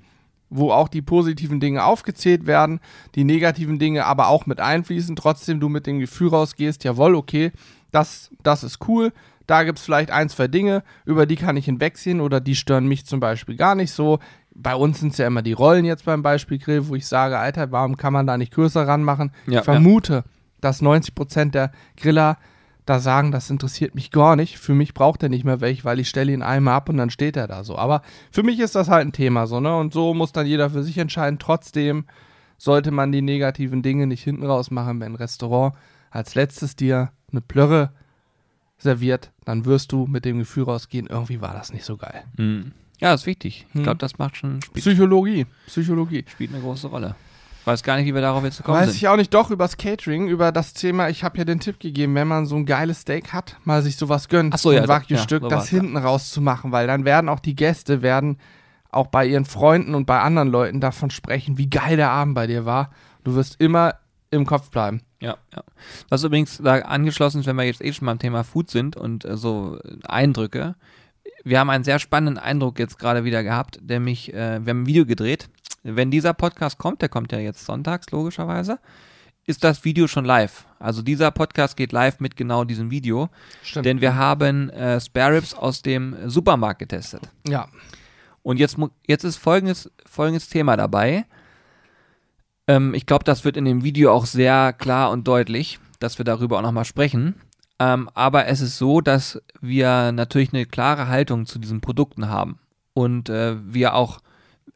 [0.48, 2.80] wo auch die positiven Dinge aufgezählt werden,
[3.14, 5.16] die negativen Dinge aber auch mit einfließen.
[5.16, 7.52] Trotzdem du mit dem Gefühl rausgehst, jawohl, okay,
[7.92, 9.12] das, das ist cool.
[9.46, 12.87] Da gibt es vielleicht ein, zwei Dinge, über die kann ich hinwegsehen oder die stören
[12.87, 14.18] mich zum Beispiel gar nicht so.
[14.54, 17.70] Bei uns sind es ja immer die Rollen jetzt beim Beispielgrill, wo ich sage, Alter,
[17.70, 19.33] warum kann man da nicht größer ranmachen?
[19.46, 20.24] Ja, ich vermute,
[20.64, 22.38] dass 90% der Griller
[22.87, 24.59] da sagen, das interessiert mich gar nicht.
[24.59, 27.09] Für mich braucht er nicht mehr welch, weil ich stelle ihn einmal ab und dann
[27.11, 27.79] steht er da so.
[27.79, 29.74] Aber für mich ist das halt ein Thema so, ne?
[29.77, 31.38] Und so muss dann jeder für sich entscheiden.
[31.38, 32.05] Trotzdem
[32.59, 35.74] sollte man die negativen Dinge nicht hinten raus machen, wenn ein Restaurant
[36.11, 37.90] als letztes dir eine Plörre
[38.79, 42.24] serviert, dann wirst du mit dem Gefühl rausgehen, irgendwie war das nicht so geil.
[42.37, 42.72] Mhm.
[43.00, 43.66] Ja, ist wichtig.
[43.70, 43.83] Ich Hm.
[43.85, 46.24] glaube, das macht schon, Psychologie, Psychologie.
[46.29, 47.16] spielt eine große Rolle.
[47.64, 48.96] Weiß gar nicht, wie wir darauf jetzt gekommen Weiß sind.
[48.96, 52.14] ich auch nicht, doch übers Catering, über das Thema, ich habe ja den Tipp gegeben,
[52.14, 54.88] wenn man so ein geiles Steak hat, mal sich sowas gönnt, Ach so, ein ja,
[54.88, 55.81] Wagyu-Stück, ja, so das war's, ja.
[55.81, 58.38] hinten rauszumachen, weil dann werden auch die Gäste, werden
[58.90, 62.46] auch bei ihren Freunden und bei anderen Leuten davon sprechen, wie geil der Abend bei
[62.46, 62.90] dir war.
[63.24, 63.94] Du wirst immer
[64.31, 65.00] im Kopf bleiben.
[65.20, 65.62] Ja, ja.
[66.09, 69.24] Was übrigens da angeschlossen ist, wenn wir jetzt eh schon beim Thema Food sind und
[69.24, 70.74] äh, so äh, Eindrücke.
[71.44, 74.87] Wir haben einen sehr spannenden Eindruck jetzt gerade wieder gehabt, nämlich äh, wir haben ein
[74.87, 75.48] Video gedreht.
[75.84, 78.78] Wenn dieser Podcast kommt, der kommt ja jetzt sonntags logischerweise,
[79.46, 80.66] ist das Video schon live.
[80.78, 83.28] Also dieser Podcast geht live mit genau diesem Video,
[83.62, 83.84] Stimmt.
[83.86, 87.22] denn wir haben äh, Spare Ribs aus dem Supermarkt getestet.
[87.46, 87.68] ja,
[88.42, 91.26] Und jetzt, jetzt ist folgendes, folgendes Thema dabei.
[92.66, 96.24] Ähm, ich glaube, das wird in dem Video auch sehr klar und deutlich, dass wir
[96.24, 97.34] darüber auch nochmal sprechen.
[97.78, 102.58] Ähm, aber es ist so, dass wir natürlich eine klare Haltung zu diesen Produkten haben.
[102.94, 104.20] Und äh, wir auch,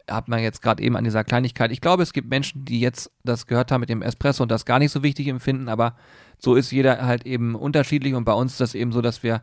[0.09, 3.11] hat man jetzt gerade eben an dieser Kleinigkeit, ich glaube, es gibt Menschen, die jetzt
[3.25, 5.95] das gehört haben mit dem Espresso und das gar nicht so wichtig empfinden, aber
[6.39, 9.43] so ist jeder halt eben unterschiedlich und bei uns ist das eben so, dass wir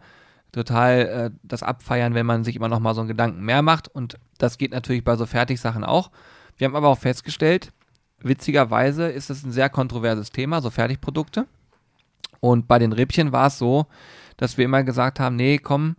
[0.55, 3.89] total äh, das abfeiern, wenn man sich immer noch mal so einen Gedanken mehr macht.
[3.89, 6.11] Und das geht natürlich bei so Fertigsachen auch.
[6.57, 7.73] Wir haben aber auch festgestellt,
[8.19, 11.45] witzigerweise ist es ein sehr kontroverses Thema, so Fertigprodukte.
[12.39, 13.87] Und bei den Rippchen war es so,
[14.37, 15.97] dass wir immer gesagt haben, nee, komm,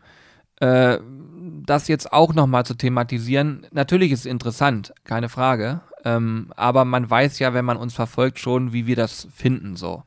[0.60, 0.98] äh,
[1.64, 3.66] das jetzt auch noch mal zu thematisieren.
[3.72, 5.80] Natürlich ist es interessant, keine Frage.
[6.04, 10.02] Ähm, aber man weiß ja, wenn man uns verfolgt, schon, wie wir das finden so.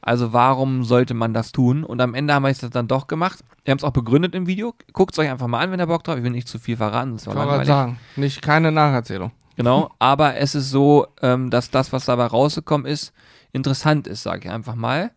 [0.00, 1.84] Also warum sollte man das tun?
[1.84, 3.40] Und am Ende haben wir es dann doch gemacht.
[3.64, 4.74] Wir haben es auch begründet im Video.
[4.92, 6.18] Guckt es euch einfach mal an, wenn ihr Bock drauf habt.
[6.18, 7.68] Ich will nicht zu viel verraten, das war kann man langweilig.
[7.68, 7.98] sagen.
[8.16, 9.32] Nicht keine Nacherzählung.
[9.56, 13.12] Genau, aber es ist so, ähm, dass das, was dabei rausgekommen ist,
[13.52, 15.10] interessant ist, sage ich einfach mal.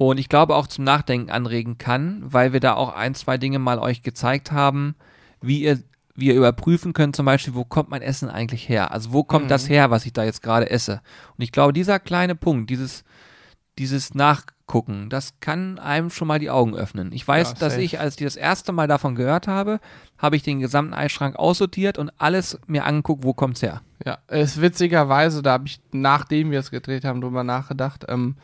[0.00, 3.58] Und ich glaube auch zum Nachdenken anregen kann, weil wir da auch ein, zwei Dinge
[3.58, 4.94] mal euch gezeigt haben,
[5.40, 5.80] wie ihr
[6.14, 8.92] wir überprüfen können, zum Beispiel, wo kommt mein Essen eigentlich her?
[8.92, 9.48] Also wo kommt Mhm.
[9.50, 11.00] das her, was ich da jetzt gerade esse?
[11.36, 13.02] Und ich glaube, dieser kleine Punkt, dieses,
[13.78, 17.12] dieses Nachgucken, das kann einem schon mal die Augen öffnen.
[17.12, 17.82] Ich weiß, Ja, dass safe.
[17.84, 19.78] ich, als ich das erste Mal davon gehört habe,
[20.16, 23.82] habe ich den gesamten Eisschrank aussortiert und alles mir angeguckt, wo kommt's her.
[24.04, 28.04] Ja, es ist witzigerweise, da habe ich, nachdem wir es gedreht haben, drüber nachgedacht.
[28.08, 28.36] Ähm,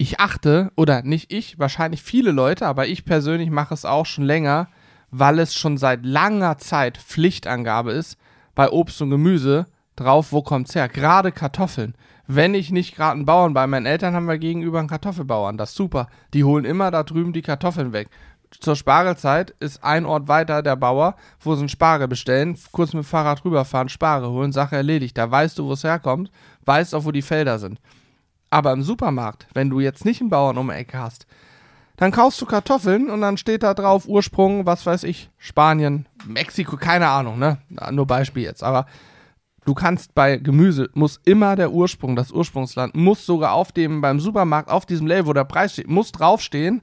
[0.00, 4.24] ich achte, oder nicht ich, wahrscheinlich viele Leute, aber ich persönlich mache es auch schon
[4.24, 4.68] länger,
[5.10, 8.16] weil es schon seit langer Zeit Pflichtangabe ist,
[8.54, 10.88] bei Obst und Gemüse drauf, wo kommt's her.
[10.88, 11.94] Gerade Kartoffeln.
[12.26, 15.58] Wenn ich nicht gerade einen Bauern bei meinen Eltern haben wir gegenüber einen Kartoffelbauern.
[15.58, 16.08] Das ist super.
[16.32, 18.08] Die holen immer da drüben die Kartoffeln weg.
[18.58, 23.04] Zur Spargelzeit ist ein Ort weiter der Bauer, wo sie einen Spargel bestellen, kurz mit
[23.04, 25.18] dem Fahrrad rüberfahren, Spargel holen, Sache erledigt.
[25.18, 26.30] Da weißt du, wo es herkommt,
[26.64, 27.78] weißt auch, wo die Felder sind.
[28.50, 31.26] Aber im Supermarkt, wenn du jetzt nicht einen Bauern um die Ecke hast,
[31.96, 36.76] dann kaufst du Kartoffeln und dann steht da drauf Ursprung, was weiß ich, Spanien, Mexiko,
[36.76, 37.58] keine Ahnung, ne?
[37.90, 38.62] Nur Beispiel jetzt.
[38.64, 38.86] Aber
[39.66, 44.18] du kannst bei Gemüse, muss immer der Ursprung, das Ursprungsland, muss sogar auf dem, beim
[44.18, 46.80] Supermarkt, auf diesem Label, wo der Preis steht, muss draufstehen,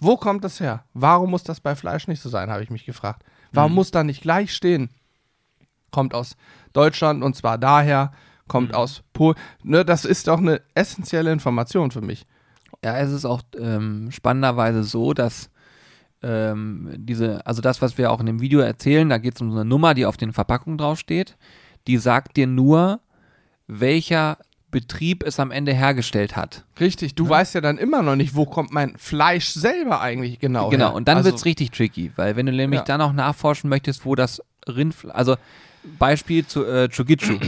[0.00, 0.84] wo kommt das her?
[0.92, 3.24] Warum muss das bei Fleisch nicht so sein, habe ich mich gefragt.
[3.52, 4.90] Warum muss da nicht gleich stehen?
[5.90, 6.36] Kommt aus
[6.74, 8.12] Deutschland und zwar daher,
[8.48, 9.36] kommt aus Polen.
[9.62, 12.26] Ne, das ist doch eine essentielle Information für mich.
[12.84, 15.50] Ja, es ist auch ähm, spannenderweise so, dass
[16.22, 19.50] ähm, diese, also das, was wir auch in dem Video erzählen, da geht es um
[19.50, 21.36] so eine Nummer, die auf den Verpackungen draufsteht,
[21.86, 23.00] die sagt dir nur,
[23.66, 24.38] welcher
[24.70, 26.64] Betrieb es am Ende hergestellt hat.
[26.78, 30.68] Richtig, du weißt ja dann immer noch nicht, wo kommt mein Fleisch selber eigentlich genau
[30.68, 30.94] Genau, her.
[30.94, 32.84] und dann also, wird's richtig tricky, weil wenn du nämlich Ja.
[32.84, 35.36] dann auch nachforschen möchtest, wo das Rindfleisch, also
[35.98, 37.38] Beispiel zu äh, Chugitsu.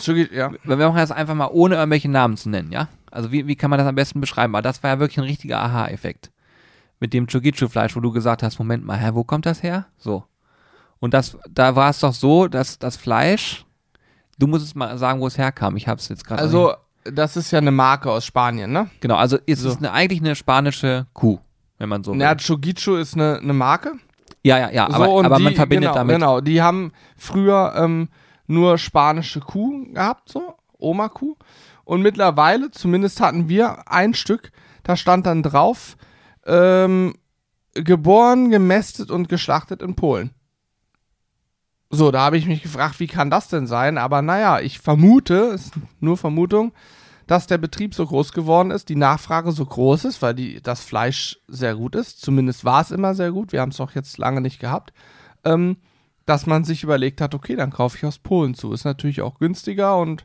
[0.00, 2.88] Ja, wir machen das einfach mal ohne irgendwelche Namen zu nennen, ja?
[3.10, 4.54] Also wie, wie kann man das am besten beschreiben?
[4.54, 6.30] Aber das war ja wirklich ein richtiger Aha-Effekt.
[6.98, 9.86] Mit dem Chugitsu-Fleisch, wo du gesagt hast, Moment mal, hä, wo kommt das her?
[9.98, 10.24] So.
[11.00, 13.64] Und das, da war es doch so, dass das Fleisch,
[14.38, 15.76] du musst es mal sagen, wo es herkam.
[15.76, 16.40] Ich habe es jetzt gerade.
[16.40, 16.74] also
[17.04, 18.88] das ist ja eine Marke aus Spanien, ne?
[19.00, 19.68] genau, also es so.
[19.70, 21.40] ist eine, eigentlich eine spanische Kuh,
[21.78, 22.20] wenn man so will.
[22.20, 23.94] Ja, Chogicho ist eine, eine Marke.
[24.44, 26.14] ja, ja, ja, So, aber, aber man die- verbindet genau, damit.
[26.14, 28.08] Genau, die haben früher ähm,
[28.46, 31.36] nur spanische Kuh gehabt, so, Oma-Kuh.
[31.84, 34.52] Und mittlerweile, zumindest hatten wir ein Stück,
[34.82, 35.96] da stand dann drauf,
[36.46, 37.14] ähm,
[37.74, 40.30] geboren, gemästet und geschlachtet in Polen.
[41.90, 43.98] So, da habe ich mich gefragt, wie kann das denn sein?
[43.98, 46.72] Aber naja, ich vermute, ist nur Vermutung,
[47.26, 50.80] dass der Betrieb so groß geworden ist, die Nachfrage so groß ist, weil die, das
[50.82, 52.20] Fleisch sehr gut ist.
[52.20, 53.52] Zumindest war es immer sehr gut.
[53.52, 54.92] Wir haben es auch jetzt lange nicht gehabt.
[55.44, 55.76] Ähm,
[56.32, 58.72] dass man sich überlegt hat, okay, dann kaufe ich aus Polen zu.
[58.72, 60.24] Ist natürlich auch günstiger und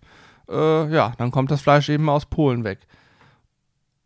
[0.50, 2.80] äh, ja, dann kommt das Fleisch eben aus Polen weg.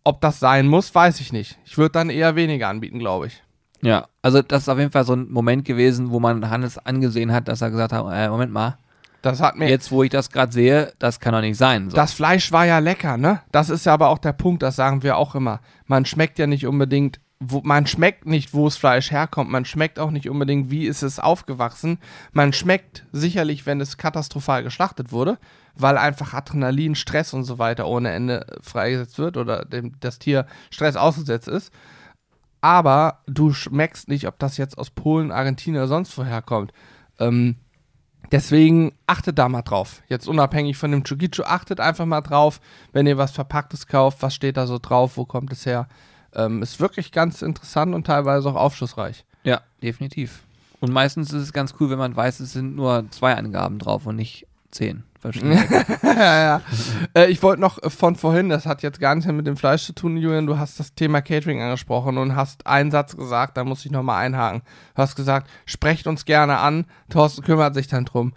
[0.04, 1.60] Ob das sein muss, weiß ich nicht.
[1.64, 3.44] Ich würde dann eher weniger anbieten, glaube ich.
[3.84, 7.32] Ja, also das ist auf jeden Fall so ein Moment gewesen, wo man Hannes angesehen
[7.32, 8.78] hat, dass er gesagt hat, äh, Moment mal,
[9.22, 9.70] Das hat mir.
[9.70, 11.92] jetzt wo ich das gerade sehe, das kann doch nicht sein.
[11.92, 11.96] So.
[11.96, 13.42] Das Fleisch war ja lecker, ne?
[13.52, 15.60] Das ist ja aber auch der Punkt, das sagen wir auch immer.
[15.86, 19.50] Man schmeckt ja nicht unbedingt, wo, man schmeckt nicht, wo das Fleisch herkommt.
[19.50, 21.98] Man schmeckt auch nicht unbedingt, wie ist es aufgewachsen.
[22.32, 25.40] Man schmeckt sicherlich, wenn es katastrophal geschlachtet wurde,
[25.76, 30.46] weil einfach Adrenalin, Stress und so weiter ohne Ende freigesetzt wird oder dem, das Tier
[30.70, 31.74] Stress ausgesetzt ist.
[32.62, 36.72] Aber du schmeckst nicht, ob das jetzt aus Polen, Argentinien oder sonst woher kommt.
[37.20, 37.56] Ähm,
[38.32, 40.04] Deswegen achtet da mal drauf.
[40.08, 42.62] Jetzt unabhängig von dem Chugichu, achtet einfach mal drauf,
[42.94, 45.90] wenn ihr was Verpacktes kauft, was steht da so drauf, wo kommt es her.
[46.34, 49.26] Ähm, ist wirklich ganz interessant und teilweise auch aufschlussreich.
[49.44, 50.44] Ja, definitiv.
[50.80, 54.06] Und meistens ist es ganz cool, wenn man weiß, es sind nur zwei Angaben drauf
[54.06, 55.56] und nicht zehn verschiedene.
[56.04, 56.62] ja, ja.
[57.14, 59.86] Äh, ich wollte noch von vorhin, das hat jetzt gar nichts mehr mit dem Fleisch
[59.86, 63.64] zu tun, Julian, du hast das Thema Catering angesprochen und hast einen Satz gesagt, da
[63.64, 64.64] muss ich nochmal einhaken.
[64.96, 68.34] Du hast gesagt, sprecht uns gerne an, Thorsten kümmert sich dann drum.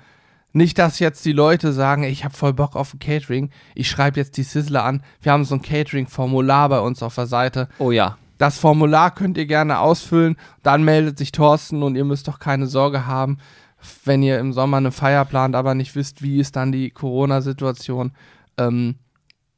[0.57, 4.21] Nicht, dass jetzt die Leute sagen, ich habe voll Bock auf ein Catering, ich schreibe
[4.21, 7.69] jetzt die Sizzler an, wir haben so ein Catering-Formular bei uns auf der Seite.
[7.79, 8.17] oh ja.
[8.39, 12.67] Das Formular könnt ihr gerne ausfüllen, dann meldet sich Thorsten und ihr müsst doch keine
[12.67, 13.39] Sorge haben,
[14.05, 18.13] wenn ihr im Sommer eine Feier plant, aber nicht wisst, wie ist dann die Corona-Situation.
[18.57, 18.97] Ähm,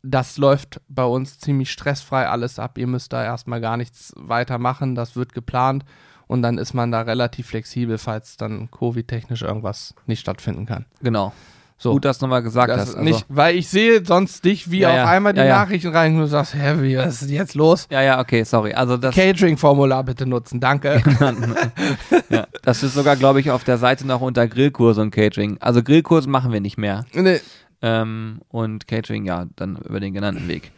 [0.02, 2.78] das läuft bei uns ziemlich stressfrei alles ab.
[2.78, 4.94] Ihr müsst da erstmal gar nichts weiter machen.
[4.94, 5.84] Das wird geplant
[6.26, 10.86] und dann ist man da relativ flexibel, falls dann Covid-technisch irgendwas nicht stattfinden kann.
[11.02, 11.32] Genau.
[11.78, 11.92] So.
[11.92, 12.88] Gut, dass du nochmal gesagt Das hast.
[12.94, 15.04] Also, nicht, weil ich sehe sonst dich, wie Ja, auf ja.
[15.08, 15.58] einmal die Ja.
[15.58, 17.86] Nachrichten rein und du sagst, hä, wie, was ist jetzt los?
[17.90, 18.72] ja, ja, okay, sorry.
[18.72, 21.02] Also das, Catering-Formular bitte nutzen, danke.
[22.62, 25.58] das ist sogar, glaube ich, auf der Seite noch unter Grillkurse und Catering.
[25.60, 27.04] Also Grillkurse machen wir nicht mehr.
[27.12, 27.40] nee,
[27.82, 30.72] Ähm, und Catering, ja, dann über den genannten Weg.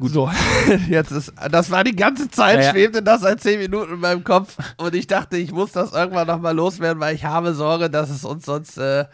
[0.00, 0.28] So,
[0.88, 2.70] jetzt ist, das war die ganze Zeit, Ja, ja.
[2.72, 6.26] schwebte das seit zehn Minuten in meinem Kopf und ich dachte, ich muss das irgendwann
[6.26, 9.04] nochmal loswerden, weil ich habe Sorge, dass es uns sonst äh,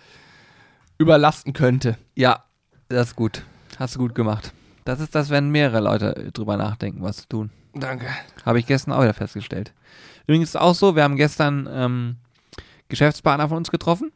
[0.99, 1.99] überlasten könnte.
[2.15, 2.45] Ja,
[2.89, 3.45] das ist gut.
[3.79, 4.53] Hast du gut gemacht.
[4.85, 7.51] Das ist das, wenn mehrere Leute drüber nachdenken, was zu tun.
[7.75, 8.07] Danke.
[8.45, 9.73] Habe ich gestern auch wieder festgestellt.
[10.27, 12.17] Übrigens ist auch so, wir haben gestern ähm,
[12.89, 14.13] Geschäftspartner von uns getroffen,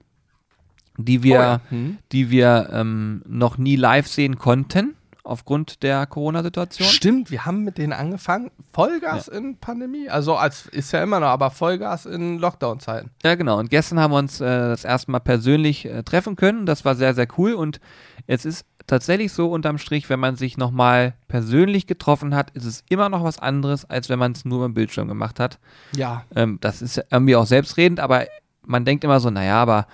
[0.96, 1.60] die wir, Oh ja.
[1.68, 1.98] Hm.
[2.12, 6.86] die wir ähm, noch nie live sehen konnten, aufgrund der Corona-Situation.
[6.88, 8.50] Stimmt, wir haben mit denen angefangen.
[8.72, 10.08] Vollgas in Pandemie.
[10.08, 13.10] Also als ist ja immer noch, aber Vollgas in Lockdown-Zeiten.
[13.24, 13.58] Ja, genau.
[13.58, 16.66] Und gestern haben wir uns äh, das erste Mal persönlich äh, treffen können.
[16.66, 17.54] Das war sehr, sehr cool.
[17.54, 17.80] Und
[18.26, 22.84] es ist tatsächlich so unterm Strich, wenn man sich nochmal persönlich getroffen hat, ist es
[22.90, 25.58] immer noch was anderes, als wenn man es nur beim Bildschirm gemacht hat.
[25.96, 26.24] Ja.
[26.36, 28.26] Ähm, das ist irgendwie auch selbstredend, aber
[28.66, 29.86] man denkt immer so, naja, aber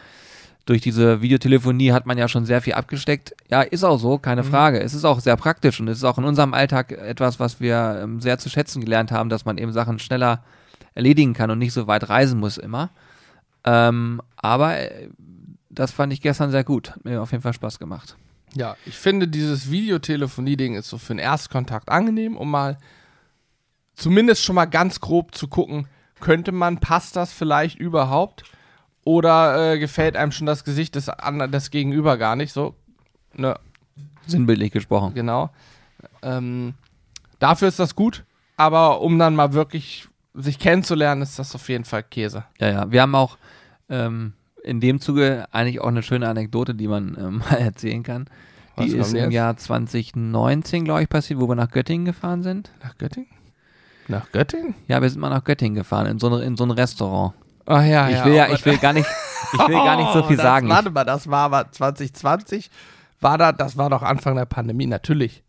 [0.66, 3.34] durch diese Videotelefonie hat man ja schon sehr viel abgesteckt.
[3.50, 4.80] Ja, ist auch so, keine Frage.
[4.80, 8.00] Es ist auch sehr praktisch und es ist auch in unserem Alltag etwas, was wir
[8.02, 10.44] ähm, sehr zu schätzen gelernt haben, dass man eben Sachen schneller
[10.94, 12.90] erledigen kann und nicht so weit reisen muss immer.
[13.64, 15.08] Ähm, aber äh,
[15.70, 16.90] das fand ich gestern sehr gut.
[16.90, 18.16] Hat mir auf jeden Fall Spaß gemacht.
[18.54, 22.78] Ja, ich finde, dieses Videotelefonie-Ding ist so für einen Erstkontakt angenehm, um mal
[23.94, 25.86] zumindest schon mal ganz grob zu gucken,
[26.20, 28.44] könnte man, passt das vielleicht überhaupt?
[29.10, 32.74] Oder äh, gefällt einem schon das Gesicht des, anderen, des Gegenüber gar nicht so?
[33.34, 33.56] Ne,
[34.26, 35.14] Sinnbildlich gesprochen.
[35.14, 35.50] genau.
[36.22, 36.74] Ähm,
[37.40, 38.24] dafür ist das gut,
[38.56, 42.44] aber um dann mal wirklich sich kennenzulernen, ist das auf jeden Fall Käse.
[42.60, 42.92] Ja, ja.
[42.92, 43.36] Wir haben auch
[43.88, 48.26] ähm, in dem Zuge eigentlich auch eine schöne Anekdote, die man ähm, mal erzählen kann.
[48.76, 49.32] Was Die ist im jetzt?
[49.32, 52.70] Jahr 2019, glaube ich, passiert, wo wir nach Göttingen gefahren sind.
[52.80, 53.28] Nach Göttingen?
[54.06, 54.74] Nach Göttingen?
[54.86, 57.34] Ja, wir sind mal nach Göttingen gefahren, in so, eine, in so ein Restaurant.
[57.70, 59.08] Ach ja, ich will ja, ich will gar nicht,
[59.52, 60.68] ich will gar nicht so viel Oh, das, sagen.
[60.68, 62.70] Warte mal, das war aber 2020.
[63.20, 65.42] War da, das war doch Anfang der Pandemie, natürlich.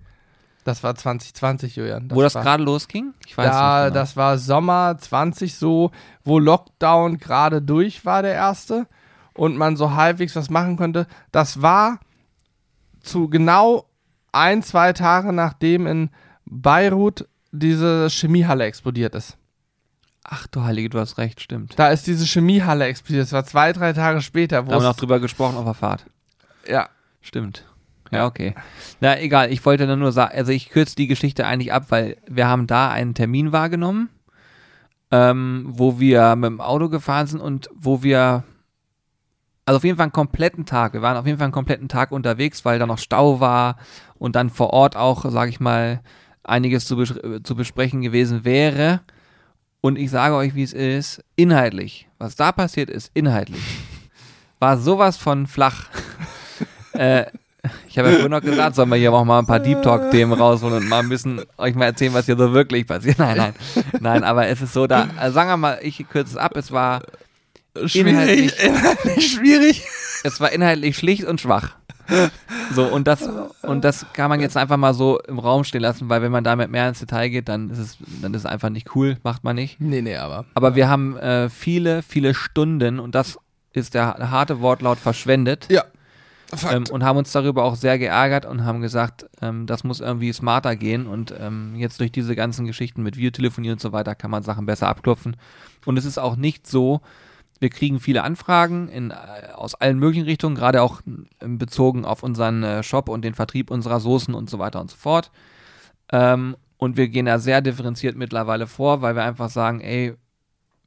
[0.63, 2.09] Das war 2020, Julian.
[2.13, 3.13] wo das gerade losging?
[3.25, 3.51] Ich weiß Ja,
[3.85, 3.87] nicht.
[3.87, 3.99] Genau.
[4.01, 5.89] das war Sommer 20 so,
[6.23, 8.85] wo Lockdown gerade durch war, der erste.
[9.33, 11.07] Und man so halbwegs was machen konnte.
[11.31, 11.99] Das war
[13.01, 13.85] zu genau
[14.31, 16.09] ein, zwei Tage nachdem in
[16.45, 19.37] Beirut diese Chemiehalle explodiert ist.
[20.23, 21.73] Ach du Heilige, du hast recht, stimmt.
[21.77, 23.23] Da ist diese Chemiehalle explodiert.
[23.23, 24.65] Das war zwei, drei Tage später.
[24.65, 26.05] Wo Da haben wir noch drüber gesprochen auf der Fahrt.
[26.67, 26.89] ja,
[27.21, 27.65] Stimmt.
[28.11, 28.55] Ja, okay.
[28.99, 32.17] Na, egal, ich wollte dann nur sagen, also ich kürze die Geschichte eigentlich ab, weil
[32.27, 34.09] wir haben da einen Termin wahrgenommen,
[35.11, 38.43] ähm, wo wir mit dem Auto gefahren sind und wo wir,
[39.65, 42.11] also auf jeden Fall einen kompletten Tag, wir waren auf jeden Fall einen kompletten Tag
[42.11, 43.77] unterwegs, weil da noch Stau war
[44.15, 46.01] und dann vor Ort auch, sage ich mal,
[46.43, 49.01] einiges zu, bes zu besprechen gewesen wäre.
[49.81, 53.63] Und ich sage euch, wie es ist, inhaltlich, was da passiert ist, inhaltlich,
[54.59, 55.89] war sowas von flach.
[56.93, 57.25] äh,
[57.87, 60.33] ich habe ja vorhin noch gesagt, sollen wir hier auch mal ein paar Deep Talk-Themen
[60.33, 63.19] rausholen und mal ein bisschen euch mal erzählen, was hier so wirklich passiert.
[63.19, 63.53] Nein, nein,
[63.99, 66.71] nein, aber es ist so, da, also sagen wir mal, ich kürze es ab, es
[66.71, 67.01] war,
[67.85, 68.53] schwierig.
[68.63, 69.83] Inhaltlich schwierig.
[70.23, 71.75] es war inhaltlich schlicht und schwach.
[72.73, 73.27] So, und das,
[73.63, 76.43] und das kann man jetzt einfach mal so im Raum stehen lassen, weil wenn man
[76.43, 79.43] damit mehr ins Detail geht, dann ist es, dann ist es einfach nicht cool, macht
[79.43, 79.81] man nicht.
[79.81, 80.45] Nee, nee, aber.
[80.53, 83.39] Aber wir haben äh, viele, viele Stunden, und das
[83.73, 85.67] ist der harte Wortlaut, verschwendet.
[85.69, 85.83] Ja.
[86.71, 90.31] ähm, und haben uns darüber auch sehr geärgert und haben gesagt, ähm, das muss irgendwie
[90.31, 94.31] smarter gehen und ähm, jetzt durch diese ganzen Geschichten mit Videotelefonie und so weiter kann
[94.31, 95.35] man Sachen besser abklopfen.
[95.85, 97.01] Und es ist auch nicht so,
[97.61, 99.15] wir kriegen viele Anfragen in, äh,
[99.53, 101.01] aus allen möglichen Richtungen, gerade auch
[101.39, 104.97] bezogen auf unseren äh, Shop und den Vertrieb unserer Soßen und so weiter und so
[104.97, 105.31] fort.
[106.11, 110.15] Ähm, und wir gehen da sehr differenziert mittlerweile vor, weil wir einfach sagen, ey,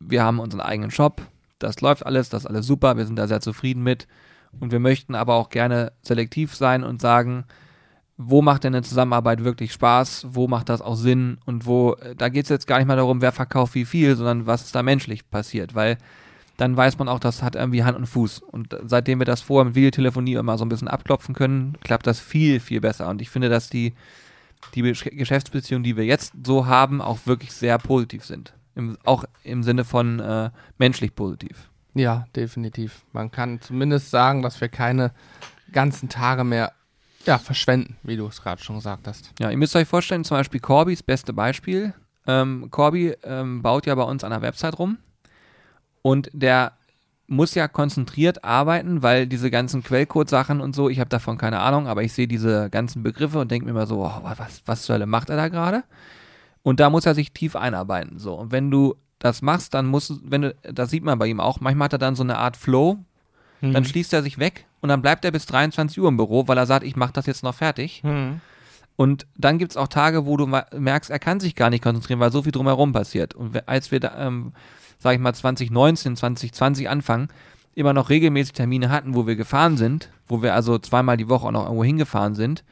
[0.01, 1.23] wir haben unseren eigenen Shop,
[1.61, 4.09] das läuft alles, das ist alles super, wir sind da sehr zufrieden mit.
[4.59, 7.45] Und wir möchten aber auch gerne selektiv sein und sagen,
[8.17, 12.17] wo macht denn eine Zusammenarbeit wirklich Spaß, wo macht das auch Sinn und wo, äh,
[12.17, 14.75] da geht es jetzt gar nicht mal darum, wer verkauft wie viel, sondern was ist
[14.75, 15.99] da menschlich passiert, weil
[16.57, 18.40] dann weiß man auch, das hat irgendwie Hand und Fuß.
[18.40, 22.21] Und seitdem wir das vorher mit Videotelefonie immer so ein bisschen abklopfen können, klappt das
[22.21, 23.09] viel, viel besser.
[23.09, 23.95] Und ich finde, dass die,
[24.75, 28.55] die Geschäftsbeziehungen, die wir jetzt so haben, auch wirklich sehr positiv sind.
[28.77, 31.71] Im, auch im Sinne von äh, menschlich positiv.
[31.95, 33.05] Ja, definitiv.
[33.12, 35.12] Man kann zumindest sagen, dass wir keine
[35.73, 36.73] ganzen Tage mehr
[37.25, 39.33] ja, verschwenden, wie du es gerade schon gesagt hast.
[39.40, 41.95] Ja, ihr müsst euch vorstellen, zum Beispiel Corbys beste Beispiel.
[42.27, 44.99] Ähm, Corby ähm, baut ja bei uns an der Website rum
[46.05, 46.73] und der
[47.27, 51.88] muss ja konzentriert arbeiten, weil diese ganzen Quellcode-Sachen und so, ich habe davon keine Ahnung,
[51.88, 54.97] aber ich sehe diese ganzen Begriffe und denke mir immer so, oh, was, was zur
[54.97, 55.83] Hölle macht er da gerade?
[56.62, 58.19] Und da muss er sich tief einarbeiten.
[58.19, 61.27] So, und wenn du das machst, dann musst du, wenn du, das sieht man bei
[61.27, 62.99] ihm auch, manchmal hat er dann so eine Art Flow,
[63.62, 66.59] dann schließt er sich weg und dann bleibt er bis 23 Uhr im Büro, weil
[66.59, 68.03] er sagt, ich mache das jetzt noch fertig.
[68.03, 68.43] Hm.
[68.97, 72.20] Und dann gibt es auch Tage, wo du merkst, er kann sich gar nicht konzentrieren,
[72.20, 73.33] weil so viel drumherum passiert.
[73.33, 74.53] Und als wir da, ähm,
[75.05, 77.28] sag ich mal, 2019, 2020 anfangen,
[77.74, 81.46] immer noch regelmäßig Termine hatten, wo wir gefahren sind, wo wir also zweimal die Woche
[81.46, 82.64] auch noch irgendwo hingefahren sind,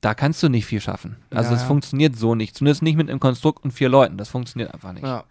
[0.00, 1.16] da kannst du nicht viel schaffen.
[1.30, 1.66] Also es ja, ja.
[1.66, 2.56] funktioniert so nicht.
[2.56, 4.16] Zumindest nicht mit einem Konstrukt und vier Leuten.
[4.16, 5.02] Das funktioniert einfach nicht.
[5.04, 5.24] Ja.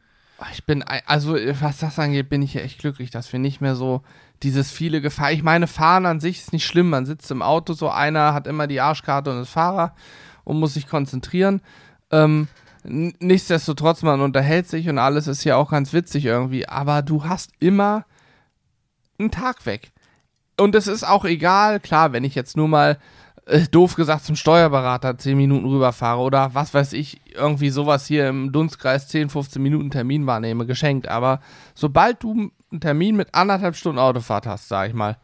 [0.51, 3.77] Ich bin, also was das angeht, bin ich ja echt glücklich, dass wir nicht mehr
[3.77, 4.01] so
[4.43, 5.31] dieses viele Gefahr.
[5.31, 6.89] Ich meine, fahren an sich ist nicht schlimm.
[6.89, 9.95] Man sitzt im Auto, so einer hat immer die Arschkarte und ist Fahrer
[10.43, 11.61] und muss sich konzentrieren.
[12.11, 12.49] Ähm,
[12.88, 16.67] nichtsdestotrotz, man unterhält sich und alles ist ja auch ganz witzig irgendwie.
[16.67, 18.05] Aber du hast immer
[19.17, 19.91] einen Tag weg.
[20.57, 22.97] Und es ist auch egal, klar, wenn ich jetzt nur mal
[23.45, 28.27] äh, doof gesagt zum Steuerberater 10 Minuten rüberfahre oder was weiß ich, irgendwie sowas hier
[28.27, 31.07] im Dunstkreis 10, 15 Minuten Termin wahrnehme, geschenkt.
[31.07, 31.41] Aber
[31.73, 35.17] sobald du einen Termin mit anderthalb Stunden Autofahrt hast, sag ich mal,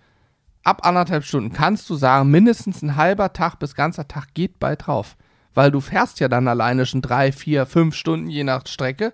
[0.64, 4.76] ab anderthalb Stunden kannst du sagen, mindestens ein halber Tag bis ganzer Tag geht bei
[4.76, 5.16] drauf.
[5.54, 9.14] Weil du fährst ja dann alleine schon drei, vier, fünf Stunden je nach Strecke.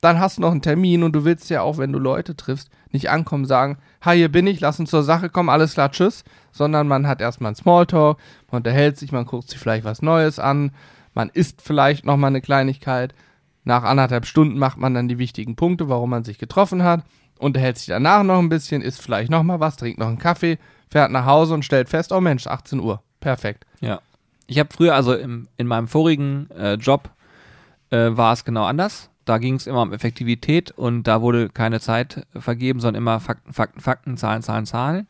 [0.00, 2.70] Dann hast du noch einen Termin und du willst ja auch, wenn du Leute triffst,
[2.90, 6.24] nicht ankommen, sagen, hi, hier bin ich, lass uns zur Sache kommen, alles klar, tschüss,
[6.52, 8.18] sondern man hat erstmal einen Smalltalk,
[8.50, 10.72] man unterhält sich, man guckt sich vielleicht was Neues an,
[11.14, 13.14] man isst vielleicht nochmal eine Kleinigkeit.
[13.64, 17.02] Nach anderthalb Stunden macht man dann die wichtigen Punkte, warum man sich getroffen hat,
[17.38, 20.58] unterhält sich danach noch ein bisschen, isst vielleicht nochmal was, trinkt noch einen Kaffee,
[20.90, 23.02] fährt nach Hause und stellt fest, oh Mensch, 18 Uhr.
[23.20, 23.64] Perfekt.
[23.80, 24.00] Ja.
[24.46, 27.10] Ich habe früher, also im, in meinem vorigen äh, Job,
[27.90, 29.10] äh, war es genau anders.
[29.24, 33.52] Da ging es immer um Effektivität und da wurde keine Zeit vergeben, sondern immer Fakten,
[33.52, 35.06] Fakten, Fakten, Zahlen, Zahlen, Zahlen.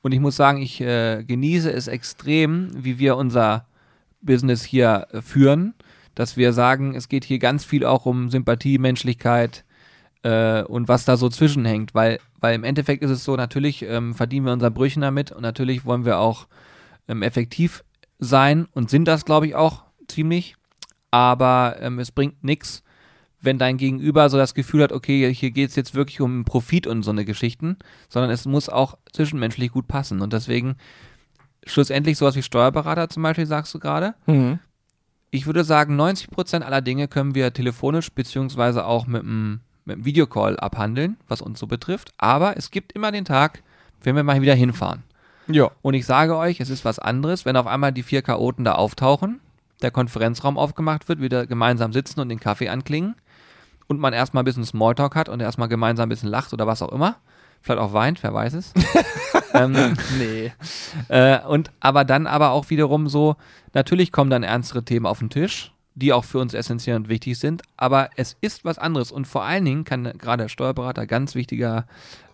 [0.00, 3.66] Und ich muss sagen, ich äh, genieße es extrem, wie wir unser
[4.20, 5.74] Business hier äh, führen,
[6.14, 9.64] dass wir sagen, es geht hier ganz viel auch um Sympathie, Menschlichkeit
[10.22, 14.14] äh, und was da so zwischenhängt, weil, weil im Endeffekt ist es so, natürlich ähm,
[14.14, 16.46] verdienen wir unser Brüchen damit und natürlich wollen wir auch
[17.08, 17.82] ähm, effektiv
[18.22, 20.56] sein und sind das, glaube ich, auch ziemlich,
[21.10, 22.82] aber ähm, es bringt nichts,
[23.40, 26.86] wenn dein Gegenüber so das Gefühl hat, okay, hier geht es jetzt wirklich um Profit
[26.86, 27.76] und so eine Geschichten,
[28.08, 30.20] sondern es muss auch zwischenmenschlich gut passen.
[30.20, 30.76] Und deswegen
[31.66, 34.14] schlussendlich sowas wie Steuerberater zum Beispiel, sagst du gerade.
[34.26, 34.60] Mhm.
[35.32, 39.96] Ich würde sagen, 90 Prozent aller Dinge können wir telefonisch beziehungsweise auch mit einem, mit
[39.96, 42.12] einem Videocall abhandeln, was uns so betrifft.
[42.18, 43.64] Aber es gibt immer den Tag,
[44.02, 45.02] wenn wir mal wieder hinfahren.
[45.46, 45.70] Ja.
[45.82, 48.74] Und ich sage euch, es ist was anderes, wenn auf einmal die vier Chaoten da
[48.74, 49.40] auftauchen,
[49.82, 53.16] der Konferenzraum aufgemacht wird, wieder gemeinsam sitzen und den Kaffee anklingen
[53.88, 56.82] und man erstmal ein bisschen Smalltalk hat und erstmal gemeinsam ein bisschen lacht oder was
[56.82, 57.16] auch immer.
[57.60, 58.72] Vielleicht auch weint, wer weiß es.
[59.54, 60.52] ähm, nee.
[61.08, 63.36] Äh, und aber dann aber auch wiederum so,
[63.72, 67.38] natürlich kommen dann ernstere Themen auf den Tisch, die auch für uns essentiell und wichtig
[67.38, 71.34] sind, aber es ist was anderes und vor allen Dingen kann gerade der Steuerberater, ganz
[71.34, 71.86] wichtiger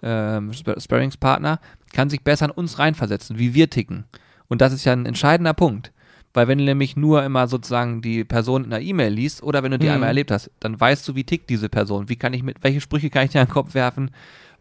[0.03, 1.61] ähm, Sparringspartner,
[1.93, 4.05] kann sich besser in uns reinversetzen, wie wir ticken.
[4.49, 5.93] Und das ist ja ein entscheidender Punkt.
[6.35, 9.73] Weil wenn du nämlich nur immer sozusagen die Person in einer E-Mail liest oder wenn
[9.73, 9.95] du die mhm.
[9.95, 12.81] einmal erlebt hast, dann weißt du, wie tickt diese Person, wie kann ich mit, welche
[12.81, 14.11] Sprüche kann ich dir an den Kopf werfen,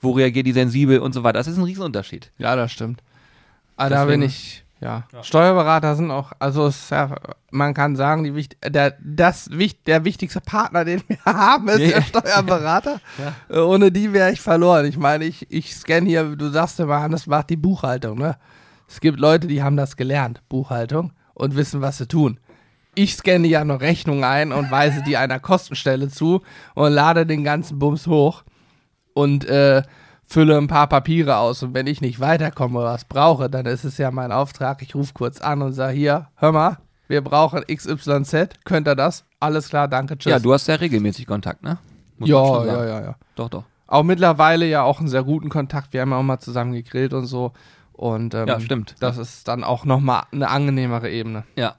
[0.01, 1.39] wo reagiert die sensibel und so weiter.
[1.39, 2.31] Das ist ein Riesenunterschied.
[2.37, 3.03] Ja, das stimmt.
[3.75, 5.03] Aber da bin ich, ja.
[5.11, 5.23] ja.
[5.23, 7.15] Steuerberater sind auch, also ja,
[7.51, 9.49] man kann sagen, die, der, das,
[9.87, 11.99] der wichtigste Partner, den wir haben, ist ja.
[11.99, 13.01] der Steuerberater.
[13.49, 13.63] ja.
[13.63, 14.85] Ohne die wäre ich verloren.
[14.85, 18.37] Ich meine, ich, ich scanne hier, du sagst immer, das macht die Buchhaltung, ne?
[18.89, 22.39] Es gibt Leute, die haben das gelernt, Buchhaltung und wissen, was sie tun.
[22.95, 26.41] Ich scanne ja noch Rechnungen ein und weise die einer Kostenstelle zu
[26.73, 28.43] und lade den ganzen Bums hoch
[29.13, 29.83] und äh,
[30.27, 31.63] fülle ein paar Papiere aus.
[31.63, 34.81] Und wenn ich nicht weiterkomme oder was brauche, dann ist es ja mein Auftrag.
[34.81, 38.49] Ich rufe kurz an und sage: Hier, hör mal, wir brauchen XYZ.
[38.65, 39.23] Könnt ihr das?
[39.39, 40.31] Alles klar, danke, tschüss.
[40.31, 41.77] Ja, du hast ja regelmäßig Kontakt, ne?
[42.17, 43.15] Muss ja, ja, ja, ja.
[43.35, 43.63] Doch, doch.
[43.87, 45.93] Auch mittlerweile ja auch einen sehr guten Kontakt.
[45.93, 47.53] Wir haben ja auch mal zusammen gegrillt und so.
[47.93, 48.95] Und ähm, ja, stimmt.
[48.99, 51.45] Das ist dann auch nochmal eine angenehmere Ebene.
[51.55, 51.75] Ja.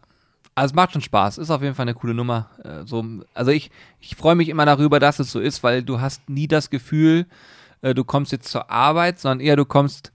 [0.54, 2.48] Also es macht schon Spaß, ist auf jeden Fall eine coole Nummer.
[2.64, 3.70] Äh, so, also ich,
[4.00, 7.20] ich freue mich immer darüber, dass es so ist, weil du hast nie das Gefühl,
[7.20, 10.12] äh, du kommst jetzt zur Arbeit, sondern eher du kommst,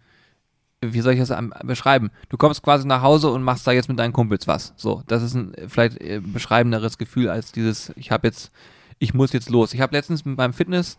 [0.81, 1.33] wie soll ich das
[1.63, 2.11] beschreiben?
[2.29, 4.73] Du kommst quasi nach Hause und machst da jetzt mit deinen Kumpels was.
[4.75, 8.51] So, das ist ein vielleicht äh, beschreibenderes Gefühl als dieses, ich habe jetzt,
[8.99, 9.73] ich muss jetzt los.
[9.73, 10.97] Ich habe letztens beim Fitness,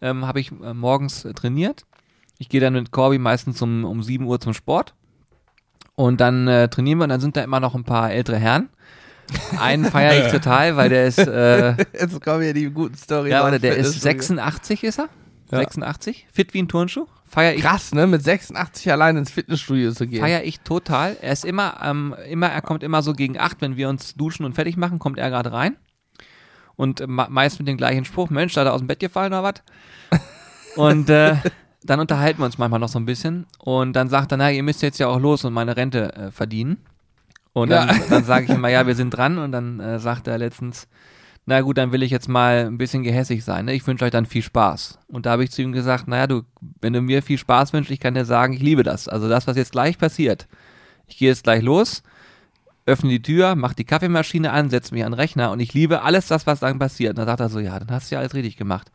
[0.00, 1.84] ähm, habe ich äh, morgens trainiert
[2.38, 4.94] ich gehe dann mit Corby meistens um, um 7 Uhr zum Sport.
[5.94, 8.68] Und dann äh, trainieren wir und dann sind da immer noch ein paar ältere Herren.
[9.58, 11.18] Einen feiere ich total, weil der ist.
[11.18, 13.30] Äh, Jetzt kommen ja die guten Storys.
[13.30, 15.08] Ja, warte, der ist 86 ist er?
[15.50, 15.58] Ja.
[15.58, 16.26] 86?
[16.32, 17.06] Fit wie ein Turnschuh?
[17.24, 17.62] Feier ich.
[17.62, 18.06] Krass, ne?
[18.06, 20.20] Mit 86 allein ins Fitnessstudio zu gehen.
[20.20, 21.16] Feier ich total.
[21.20, 24.44] Er ist immer, ähm, immer, er kommt immer so gegen 8, wenn wir uns duschen
[24.44, 25.76] und fertig machen, kommt er gerade rein.
[26.76, 29.32] Und äh, meist mit dem gleichen Spruch: Mensch, da hat er aus dem Bett gefallen
[29.32, 29.54] oder was?
[30.76, 31.36] Und äh,
[31.82, 34.62] dann unterhalten wir uns manchmal noch so ein bisschen und dann sagt er, na, ihr
[34.62, 36.78] müsst jetzt ja auch los und meine Rente äh, verdienen.
[37.52, 39.38] Und dann, dann sage ich immer, ja, wir sind dran.
[39.38, 40.88] Und dann äh, sagt er letztens,
[41.48, 43.66] na gut, dann will ich jetzt mal ein bisschen gehässig sein.
[43.66, 43.74] Ne?
[43.74, 44.98] Ich wünsche euch dann viel Spaß.
[45.06, 46.42] Und da habe ich zu ihm gesagt, naja, du,
[46.80, 49.06] wenn du mir viel Spaß wünschst, ich kann dir sagen, ich liebe das.
[49.06, 50.48] Also das, was jetzt gleich passiert.
[51.06, 52.02] Ich gehe jetzt gleich los,
[52.84, 56.02] öffne die Tür, mache die Kaffeemaschine an, setze mich an den Rechner und ich liebe
[56.02, 57.10] alles das, was dann passiert.
[57.10, 58.90] Und dann sagt er so, ja, dann hast du ja alles richtig gemacht.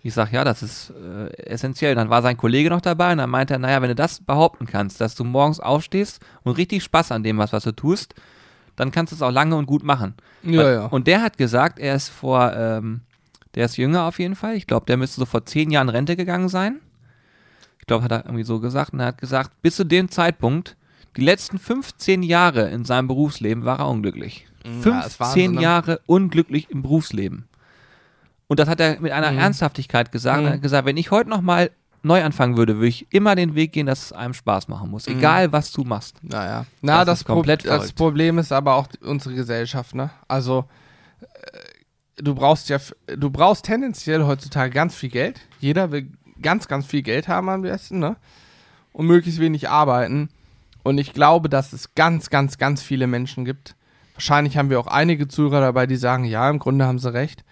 [0.00, 1.96] Ich sage, ja, das ist äh, essentiell.
[1.96, 4.66] Dann war sein Kollege noch dabei und dann meinte er, naja, wenn du das behaupten
[4.66, 8.14] kannst, dass du morgens aufstehst und richtig Spaß an dem was, was du tust,
[8.76, 10.14] dann kannst du es auch lange und gut machen.
[10.42, 10.86] Ja, ja.
[10.86, 13.00] Und der hat gesagt, er ist vor, ähm,
[13.54, 14.54] der ist jünger auf jeden Fall.
[14.54, 16.80] Ich glaube, der müsste so vor zehn Jahren Rente gegangen sein.
[17.80, 18.92] Ich glaube, hat er irgendwie so gesagt.
[18.92, 20.76] Und er hat gesagt, bis zu dem Zeitpunkt,
[21.16, 24.46] die letzten 15 Jahre in seinem Berufsleben war er unglücklich.
[24.64, 24.70] Ja,
[25.00, 25.62] ist 15 Wahnsinn, ne?
[25.62, 27.48] Jahre unglücklich im Berufsleben.
[28.48, 29.38] Und das hat er mit einer Mhm.
[29.38, 30.40] Ernsthaftigkeit gesagt.
[30.40, 30.46] Mhm.
[30.46, 31.70] Er hat gesagt, wenn ich heute nochmal
[32.06, 35.08] neu anfangen würde, würde ich immer den Weg gehen, dass es einem Spaß machen muss.
[35.08, 35.18] Mhm.
[35.18, 36.16] Egal, was du machst.
[36.22, 36.64] Naja.
[36.80, 37.92] Na, Das das, Pro das.
[37.92, 40.10] Problem ist aber auch unsere Gesellschaft, ne?
[40.28, 40.64] Also,
[41.20, 42.78] äh, du brauchst ja,
[43.16, 45.40] du brauchst tendenziell heutzutage ganz viel Geld.
[45.60, 48.16] Jeder will ganz, ganz viel Geld haben am besten, ne?
[48.92, 50.30] Und möglichst wenig arbeiten.
[50.82, 53.74] Und ich glaube, dass es ganz, ganz, ganz viele Menschen gibt.
[54.14, 57.44] Wahrscheinlich haben wir auch einige Zuhörer dabei, die sagen, ja, im Grunde haben sie recht.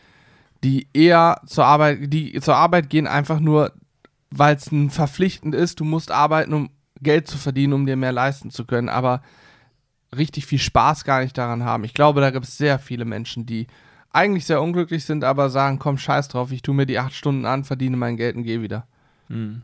[0.63, 3.73] Die eher zur Arbeit, die zur Arbeit gehen einfach nur,
[4.39, 6.71] weil es ein verpflichtend ist, du musst arbeiten, um
[7.01, 9.23] Geld zu verdienen, um dir mehr leisten zu können, aber
[10.17, 11.85] richtig viel Spaß gar nicht daran haben.
[11.85, 13.67] Ich glaube, da gibt es sehr viele Menschen, die
[14.11, 17.47] eigentlich sehr unglücklich sind, aber sagen, komm, scheiß drauf, ich tue mir die acht Stunden
[17.47, 18.87] an, verdiene mein Geld und gehe wieder.
[19.29, 19.63] Hm.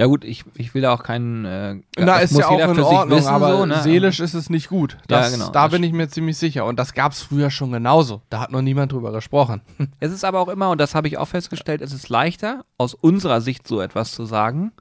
[0.00, 1.44] Ja gut, ich, ich will da auch keinen.
[1.44, 3.82] Äh, Na, ist ja auch in Ordnung, wissen, aber so, ne?
[3.82, 4.94] seelisch ist es nicht gut.
[5.10, 5.50] Ja, Das, genau.
[5.50, 6.64] Da bin ich mir ziemlich sicher.
[6.64, 8.22] Und das gab es früher schon genauso.
[8.30, 9.60] Da hat noch niemand drüber gesprochen.
[10.00, 12.94] Es ist aber auch immer, und das habe ich auch festgestellt, es ist leichter, aus
[12.94, 14.72] unserer Sicht so etwas zu sagen,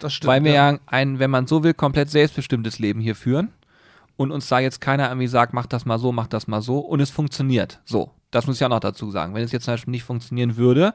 [0.00, 0.28] Das stimmt.
[0.28, 3.52] weil wir ja ein, wenn man so will, komplett selbstbestimmtes Leben hier führen
[4.16, 6.78] und uns da jetzt keiner irgendwie sagt, mach das mal so, mach das mal so
[6.78, 7.82] und es funktioniert.
[7.84, 9.34] So, das muss ich auch noch dazu sagen.
[9.34, 10.94] Wenn es jetzt zum Beispiel nicht funktionieren würde,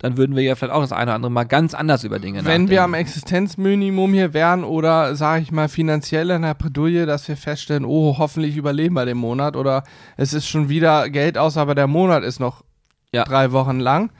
[0.00, 2.44] dann würden wir ja vielleicht auch das eine oder andere mal ganz anders über Dinge
[2.44, 3.08] Wenn wir am nachdenken.
[3.08, 8.16] Existenzminimum hier wären oder, sage ich mal, finanziell in der Bredouille, dass wir feststellen, oh,
[8.18, 9.84] hoffentlich überleben wir den Monat oder
[10.16, 12.64] es ist schon wieder Geld aus, aber der Monat ist noch
[13.12, 13.24] Ja.
[13.24, 14.10] drei Wochen lang,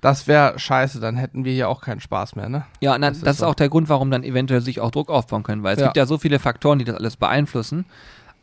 [0.00, 2.64] das wäre scheiße, dann hätten wir hier auch keinen Spaß mehr, ne?
[2.80, 3.46] Ja, und dann, Das das, ist ist so.
[3.46, 5.86] auch der Grund, warum dann eventuell sich auch Druck aufbauen können, weil es Ja.
[5.86, 7.86] gibt ja so viele Faktoren, die das alles beeinflussen.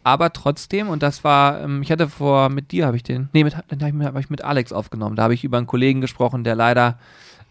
[0.04, 3.44] Aber trotzdem, und das war, ähm, ich hatte vor, mit dir habe ich den, nee,
[3.44, 5.16] mit, den habe ich, mit- Alex aufgenommen.
[5.16, 7.00] Da habe ich über einen Kollegen gesprochen, der leider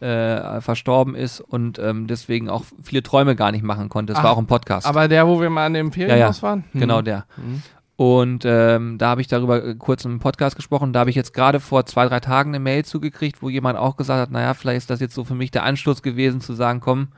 [0.01, 4.13] äh, verstorben ist und ähm, deswegen auch viele Träume gar nicht machen konnte.
[4.13, 4.87] Es Ach, war auch ein Podcast.
[4.87, 6.65] Aber der, wo wir mal an dem Ferienhaus waren?
[6.73, 6.81] Hm.
[6.81, 7.25] Genau der.
[7.37, 7.63] Mhm.
[7.95, 10.93] Und ähm, da habe ich darüber äh, kurz im Podcast gesprochen.
[10.93, 13.97] Da habe ich jetzt gerade vor zwei, drei Tagen eine Mail zugekriegt, wo jemand auch
[13.97, 16.81] gesagt hat, naja, vielleicht ist das jetzt so für mich der Anstoß gewesen, zu sagen,
[16.81, 17.09] komm,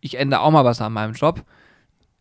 [0.00, 1.42] ich ändere auch mal was an meinem Job.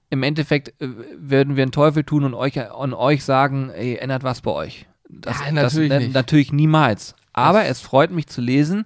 [0.10, 0.88] Im Endeffekt äh,
[1.18, 4.86] werden wir einen Teufel tun und euch, und euch sagen, ey, ändert was bei euch.
[5.10, 6.14] Das, Nein, natürlich das, nicht.
[6.14, 7.16] Natürlich niemals.
[7.34, 8.86] Aber es freut mich zu lesen,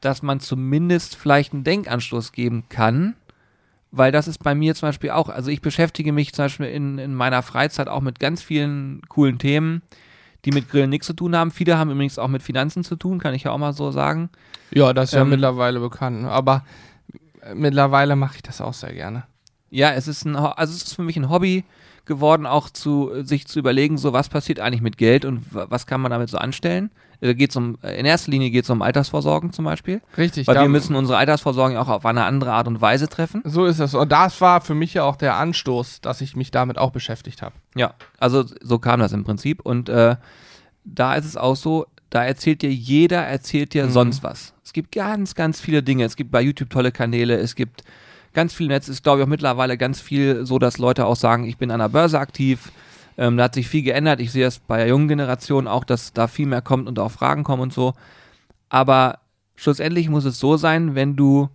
[0.00, 3.14] dass man zumindest vielleicht einen Denkanstoß geben kann,
[3.90, 6.98] weil das ist bei mir zum Beispiel auch, also ich beschäftige mich zum Beispiel in,
[6.98, 9.82] in meiner Freizeit auch mit ganz vielen coolen Themen,
[10.44, 11.50] die mit Grillen nichts zu tun haben.
[11.50, 14.28] Viele haben übrigens auch mit Finanzen zu tun, kann ich ja auch mal so sagen.
[14.70, 16.26] Ja, das ist ja Ähm, mittlerweile bekannt.
[16.26, 16.64] Aber
[17.54, 19.24] mittlerweile mache ich das auch sehr gerne.
[19.70, 21.64] Ja, es ist ein, also es ist für mich ein Hobby
[22.04, 25.86] geworden, auch zu sich zu überlegen, so was passiert eigentlich mit Geld und wa- was
[25.86, 26.90] kann man damit so anstellen.
[27.20, 30.46] Äh, geht's um, in erster Linie geht es um Altersvorsorgen zum Beispiel, Richtig.
[30.46, 33.42] weil da- wir müssen unsere Altersvorsorgen auch auf eine andere Art und Weise treffen.
[33.44, 33.94] So ist es.
[33.94, 37.42] Und das war für mich ja auch der Anstoß, dass ich mich damit auch beschäftigt
[37.42, 37.56] habe.
[37.74, 39.60] Ja, also so kam das im Prinzip.
[39.62, 40.14] Und äh,
[40.84, 43.90] da ist es auch so, da erzählt dir jeder, erzählt dir Mhm.
[43.90, 44.54] sonst was.
[44.64, 46.04] Es gibt ganz, ganz viele Dinge.
[46.04, 47.82] Es gibt bei YouTube tolle Kanäle, es gibt
[48.36, 48.84] ganz viel Netz.
[48.84, 51.70] Es ist, glaube ich, auch mittlerweile ganz viel so, dass Leute auch sagen, ich bin
[51.72, 52.70] an der Börse aktiv.
[53.16, 54.20] Ähm, da hat sich viel geändert.
[54.20, 57.10] Ich sehe es bei der jungen Generation auch, dass da viel mehr kommt und auch
[57.10, 57.94] Fragen kommen und so.
[58.68, 59.20] Aber
[59.56, 61.48] schlussendlich muss es so sein, wenn du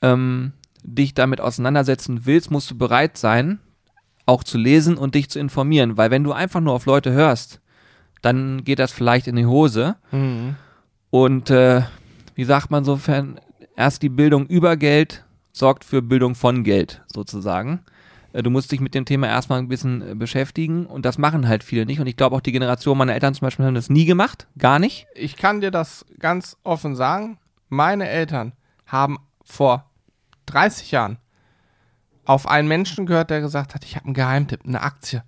[0.00, 0.52] ähm,
[0.82, 3.58] dich damit auseinandersetzen willst, musst du bereit sein,
[4.24, 5.98] auch zu lesen und dich zu informieren.
[5.98, 7.60] Weil wenn du einfach nur auf Leute hörst,
[8.22, 9.96] dann geht das vielleicht in die Hose.
[11.10, 11.82] Und äh,
[12.34, 13.38] wie sagt man sofern,
[13.76, 15.26] erst die Bildung über Geld
[15.58, 17.84] sorgt für Bildung von Geld sozusagen.
[18.32, 21.48] Äh, Du musst dich mit dem Thema erstmal ein bisschen äh, beschäftigen und das machen
[21.48, 22.00] halt viele nicht.
[22.00, 24.78] Und ich glaube auch die Generation meiner Eltern zum Beispiel haben das nie gemacht, gar
[24.78, 25.06] nicht.
[25.14, 27.38] Ich kann dir das ganz offen sagen.
[27.68, 28.52] Meine Eltern
[28.86, 29.90] haben vor
[30.46, 31.18] 30 Jahren
[32.24, 35.22] auf einen Menschen gehört, der gesagt hat, ich habe einen Geheimtipp, eine Aktie.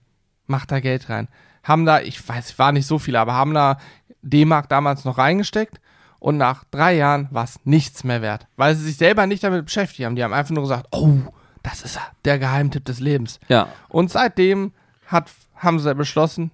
[0.47, 1.29] Mach da Geld rein.
[1.63, 3.79] Haben da, ich weiß, war nicht so viel, aber haben da
[4.23, 5.81] D-Mark damals noch reingesteckt
[6.21, 9.65] und nach drei Jahren war es nichts mehr wert, weil sie sich selber nicht damit
[9.65, 10.15] beschäftigt haben.
[10.15, 11.19] Die haben einfach nur gesagt, oh,
[11.63, 13.41] das ist er, der Geheimtipp des Lebens.
[13.49, 14.73] Ja, Und seitdem
[15.07, 16.53] hat, haben sie beschlossen,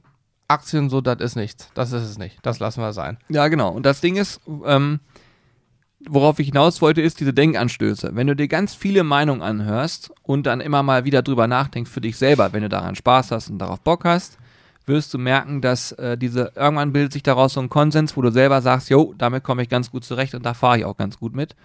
[0.49, 1.71] Aktien so, das ist nichts.
[1.75, 2.39] Das ist es nicht.
[2.43, 3.19] Das lassen wir sein.
[3.29, 3.71] Ja, genau.
[3.71, 5.01] Und das Ding ist, ähm,
[6.09, 8.11] worauf ich hinaus wollte, ist diese Denkanstöße.
[8.15, 12.01] Wenn du dir ganz viele Meinungen anhörst und dann immer mal wieder drüber nachdenkst für
[12.01, 14.39] dich selber, wenn du daran Spaß hast und darauf Bock hast,
[14.87, 18.31] wirst du merken, dass äh, diese irgendwann bildet sich daraus so ein Konsens, wo du
[18.31, 21.19] selber sagst, jo, damit komme ich ganz gut zurecht und da fahre ich auch ganz
[21.19, 21.57] gut mit.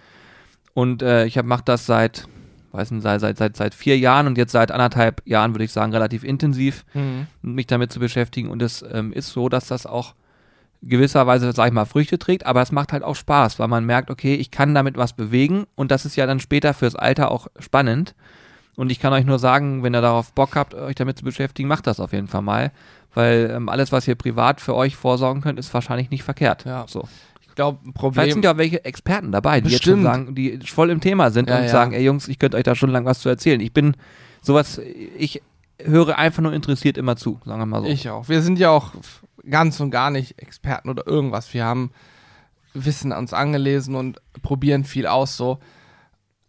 [0.74, 2.26] Und äh, ich mache das seit,
[2.72, 5.72] weiß nicht, seit, seit, seit, seit vier Jahren und jetzt seit anderthalb Jahren, würde ich
[5.72, 7.26] sagen, relativ intensiv, Mhm.
[7.42, 8.48] mich damit zu beschäftigen.
[8.48, 10.14] Und es ähm, ist so, dass das auch
[10.82, 14.10] gewisserweise, sag ich mal, Früchte trägt, aber es macht halt auch Spaß, weil man merkt,
[14.10, 17.46] okay, ich kann damit was bewegen und das ist ja dann später fürs Alter auch
[17.60, 18.14] spannend.
[18.74, 21.68] Und ich kann euch nur sagen, wenn ihr darauf Bock habt, euch damit zu beschäftigen,
[21.68, 22.72] macht das auf jeden Fall mal.
[23.14, 26.64] Weil ähm, alles, was ihr privat für euch vorsorgen könnt, ist wahrscheinlich nicht verkehrt.
[26.64, 26.86] Ja.
[26.88, 27.06] So.
[27.42, 28.30] Ich glaube, ein Vielleicht Problem.
[28.32, 30.14] sind ja auch welche Experten dabei, die jetzt schon Bestimmt.
[30.24, 31.68] sagen, die voll im Thema sind Ja, und ja.
[31.68, 33.60] sagen, ey Jungs, ich könnte euch da schon lang was zu erzählen.
[33.60, 33.94] Ich bin
[34.40, 34.80] sowas,
[35.18, 35.42] ich
[35.82, 37.88] höre einfach nur interessiert immer zu, sagen wir mal so.
[37.88, 38.28] Ich auch.
[38.30, 38.92] Wir sind ja auch
[39.48, 41.52] ganz und gar nicht Experten oder irgendwas.
[41.52, 41.90] Wir haben
[42.74, 45.36] Wissen uns angelesen und probieren viel aus.
[45.36, 45.58] So.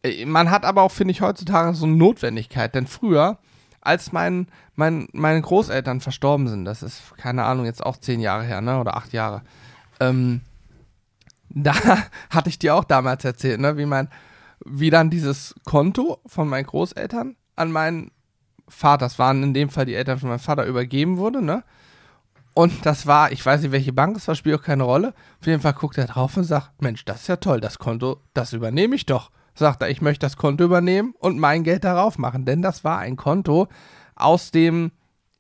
[0.04, 2.74] Äh, Man hat aber auch, finde ich, heutzutage so eine Notwendigkeit.
[2.76, 3.40] Denn früher,
[3.82, 8.44] als mein, mein, meine Großeltern verstorben sind, das ist, keine Ahnung, jetzt auch zehn Jahre
[8.44, 8.80] her, ne?
[8.80, 9.42] Oder acht Jahre,
[10.00, 10.42] ähm,
[11.50, 11.74] da
[12.30, 13.78] hatte ich dir auch damals erzählt, ne?
[13.78, 14.10] Wie mein,
[14.66, 18.12] wie dann dieses Konto von meinen Großeltern an meinen
[18.68, 21.64] Vater, das waren in dem Fall die Eltern von meinem Vater, übergeben wurde, ne?
[22.56, 25.14] Und das war, ich weiß nicht, welche Bank es war, spielt auch keine Rolle.
[25.40, 28.18] Auf jeden Fall guckt er drauf und sagt, Mensch, das ist ja toll, das Konto,
[28.34, 29.32] das übernehme ich doch.
[29.56, 33.00] Sagt er, ich möchte das Konto übernehmen und mein Geld darauf machen, denn das war
[33.00, 33.68] ein Konto
[34.16, 34.92] aus dem,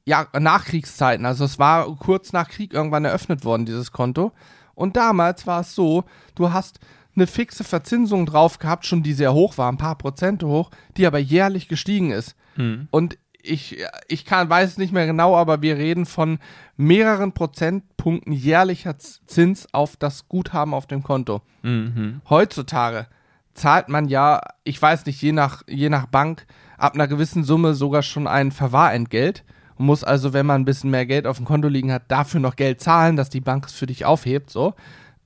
[0.06, 1.26] ja, Nachkriegszeiten.
[1.26, 4.32] Also es war kurz nach Krieg irgendwann eröffnet worden, dieses Konto.
[4.76, 6.04] Und damals war es so,
[6.36, 6.80] du hast
[7.16, 11.06] eine fixe Verzinsung drauf gehabt, schon die sehr hoch war, ein paar Prozente hoch, die
[11.06, 12.36] aber jährlich gestiegen ist.
[12.56, 12.88] Hm.
[12.92, 16.40] Und ich, ich kann, weiß es nicht mehr genau, aber wir reden von
[16.78, 21.42] mehreren Prozentpunkten jährlicher Zins auf das Guthaben auf dem Konto.
[21.62, 22.22] Mhm.
[22.30, 23.08] Heutzutage
[23.54, 26.48] zahlt man ja, ich weiß nicht, je nach, je nach Bank,
[26.78, 29.44] ab einer gewissen Summe sogar schon ein Verwahrentgelt
[29.76, 32.40] und muss also, wenn man ein bisschen mehr Geld auf dem Konto liegen hat, dafür
[32.40, 34.74] noch Geld zahlen, dass die Bank es für dich aufhebt, so.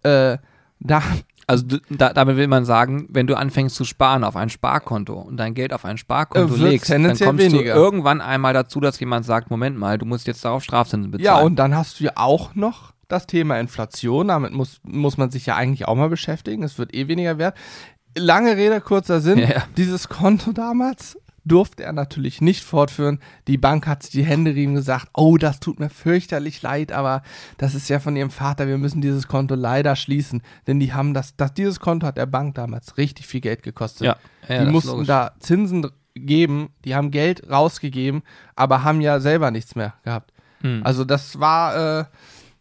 [0.03, 0.37] Äh,
[0.79, 1.01] da,
[1.49, 5.37] Also da, damit will man sagen, wenn du anfängst zu sparen auf ein Sparkonto und
[5.37, 7.73] dein Geld auf ein Sparkonto Äh, legst, dann kommst weniger.
[7.73, 11.25] du irgendwann einmal dazu, dass jemand sagt, Moment mal, du musst jetzt darauf Strafzinsen bezahlen.
[11.25, 14.27] Ja, und dann hast du ja auch noch das Thema Inflation.
[14.27, 16.63] Damit muss, muss man sich ja eigentlich auch mal beschäftigen.
[16.63, 17.55] Es wird eh weniger wert.
[18.17, 19.39] Lange Rede, kurzer Sinn.
[19.39, 19.63] Ja, ja.
[19.77, 21.17] Dieses Konto damals
[21.47, 23.19] durfte er natürlich nicht fortführen.
[23.47, 27.23] Die Bank hat sich die Hände rieben gesagt, oh, das tut mir fürchterlich leid, aber
[27.57, 30.41] das ist ja von ihrem Vater, wir müssen dieses Konto leider schließen.
[30.67, 34.07] Denn die haben das, das dieses Konto hat der Bank damals richtig viel Geld gekostet.
[34.07, 34.17] ja,
[34.47, 38.23] ja, die mussten da Zinsen geben, die haben Geld rausgegeben,
[38.55, 40.33] aber haben ja selber nichts mehr gehabt.
[40.61, 40.81] Hm.
[40.83, 42.05] Also das war äh,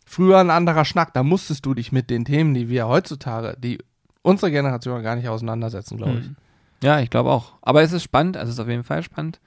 [0.05, 1.15] früher ein anderer Schnack.
[1.15, 3.79] Da musstest du dich mit den Themen, die wir heutzutage, die
[4.23, 6.27] unsere Generation gar nicht auseinandersetzen, glaube ich.
[6.27, 6.37] Hm.
[6.83, 7.53] Ja, ich glaube auch.
[7.63, 9.41] Aber es ist spannend, also es ist auf jeden Fall spannend.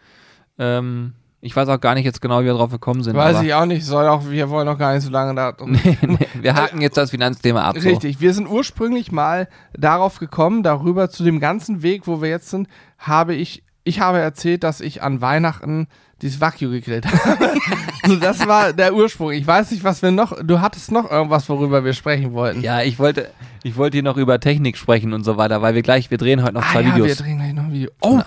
[0.58, 3.16] Ähm, ich weiß auch gar nicht jetzt genau, wie wir drauf gekommen sind.
[3.16, 5.72] Weiß ich auch nicht, soll auch, wir wollen noch gar nicht so lange da drum.
[5.72, 7.78] nee, nee, wir haken jetzt das Finanzthema ab.
[7.78, 7.88] So.
[7.88, 12.50] Richtig, wir sind ursprünglich mal darauf gekommen, darüber zu dem ganzen Weg, wo wir jetzt
[12.50, 12.68] sind,
[12.98, 15.88] habe ich, ich habe erzählt, dass ich an Weihnachten
[16.22, 17.52] dieses Wagyu gegrillt habe.
[18.04, 19.32] also das war der Ursprung.
[19.32, 22.62] Ich weiß nicht, was wir noch, du hattest noch irgendwas, worüber wir sprechen wollten.
[22.62, 23.30] Ja, ich wollte,
[23.64, 26.42] ich wollte hier noch über Technik sprechen und so weiter, weil wir gleich, wir drehen
[26.44, 27.18] heute noch ah, zwei ja, wir Videos.
[27.20, 27.90] drehen gleich noch ein Video.
[28.02, 28.20] Oh,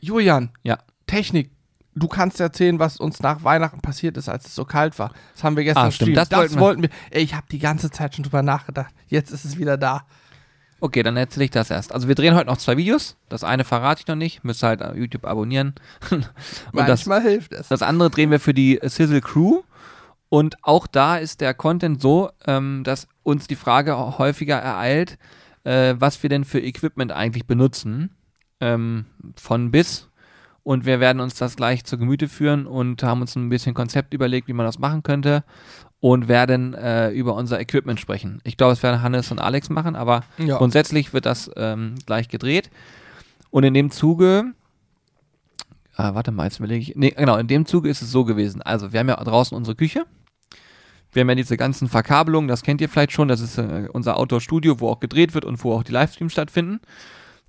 [0.00, 0.78] Julian, Ja.
[1.06, 1.50] Technik.
[1.96, 5.12] Du kannst erzählen, was uns nach Weihnachten passiert ist, als es so kalt war.
[5.34, 6.88] Das haben wir gestern Ah, stimmt, das Das, wollten wir- wollten wir.
[7.10, 8.94] Ey, ich habe die ganze Zeit schon drüber nachgedacht.
[9.08, 10.04] Jetzt ist es wieder da.
[10.80, 11.92] Okay, dann erzähle ich das erst.
[11.92, 13.16] Also wir drehen heute noch zwei Videos.
[13.28, 15.74] Das eine verrate ich noch nicht, müsst halt YouTube abonnieren.
[16.10, 16.24] und
[16.72, 17.68] das, Manchmal hilft es.
[17.68, 19.62] das andere drehen wir für die Sizzle Crew.
[20.30, 25.18] Und auch da ist der Content so, ähm, dass uns die Frage häufiger ereilt,
[25.64, 28.10] äh, was wir denn für Equipment eigentlich benutzen.
[28.60, 29.06] Ähm,
[29.36, 30.08] von bis.
[30.62, 34.14] Und wir werden uns das gleich zu Gemüte führen und haben uns ein bisschen Konzept
[34.14, 35.42] überlegt, wie man das machen könnte.
[36.00, 38.40] Und werden äh, über unser Equipment sprechen.
[38.44, 40.56] Ich glaube, es werden Hannes und Alex machen, aber Ja.
[40.56, 42.70] Grundsätzlich wird das ähm, gleich gedreht.
[43.50, 44.52] Und in dem Zuge,
[45.96, 46.96] ah, warte mal, jetzt überlege ich.
[46.96, 48.62] Nee, genau, in dem Zuge ist es so gewesen.
[48.62, 50.06] Also, wir haben ja draußen unsere Küche.
[51.12, 53.28] Wir haben ja diese ganzen Verkabelungen, das kennt ihr vielleicht schon.
[53.28, 56.80] Das ist äh, unser Outdoor-Studio, wo auch gedreht wird und wo auch die Livestreams stattfinden.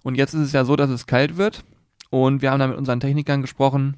[0.03, 1.63] Und jetzt ist es ja so, dass es kalt wird.
[2.09, 3.95] Und wir haben da mit unseren Technikern gesprochen,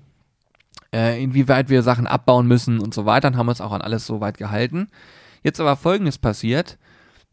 [0.94, 3.28] äh, inwieweit wir Sachen abbauen müssen und so weiter.
[3.30, 4.88] Und haben uns auch an alles so weit gehalten.
[5.44, 6.78] Jetzt aber folgendes passiert.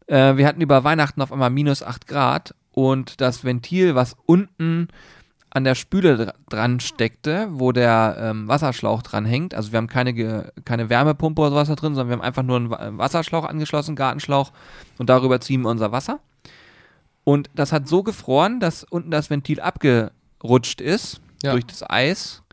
[0.07, 4.87] Äh, wir hatten über Weihnachten auf einmal minus 8 Grad und das Ventil, was unten
[5.53, 9.53] an der Spüle dr dran steckte, wo der ähm, Wasserschlauch dran hängt.
[9.53, 12.43] Also wir haben keine, ge- keine Wärmepumpe oder sowas da drin, sondern wir haben einfach
[12.43, 14.53] nur einen Wa- Wasserschlauch angeschlossen, Gartenschlauch
[14.97, 16.19] und darüber ziehen wir unser Wasser.
[17.25, 21.51] Und das hat so gefroren, dass unten das Ventil abgerutscht ist Ja.
[21.51, 22.43] durch das Eis.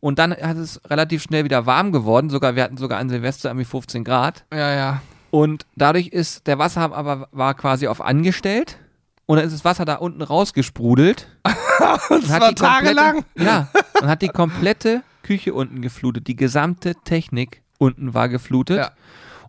[0.00, 2.30] Und dann hat es relativ schnell wieder warm geworden.
[2.30, 4.44] Sogar, wir hatten sogar an Silvester irgendwie 15 Grad.
[4.52, 5.02] Ja, ja.
[5.30, 8.78] Und dadurch ist der Wasserhahn aber war quasi auf angestellt.
[9.26, 11.28] Und dann ist das Wasser da unten rausgesprudelt.
[11.46, 13.24] Die komplette- tagelang.
[13.36, 13.68] Ja,
[14.00, 16.26] und hat die komplette Küche unten geflutet.
[16.26, 18.78] Die gesamte Technik unten war geflutet.
[18.78, 18.90] Ja.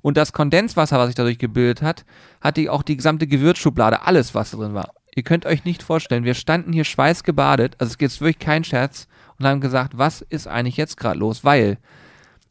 [0.02, 2.06] Und das Kondenswasser, was sich dadurch gebildet hat,
[2.42, 4.94] hat die auch die gesamte Gewürzschublade, alles, was drin war.
[5.16, 8.64] Ihr könnt euch nicht vorstellen, wir standen hier schweißgebadet, also es ist jetzt wirklich kein
[8.64, 9.08] Scherz,
[9.40, 11.44] und haben gesagt, was ist eigentlich jetzt gerade los?
[11.44, 11.78] Weil,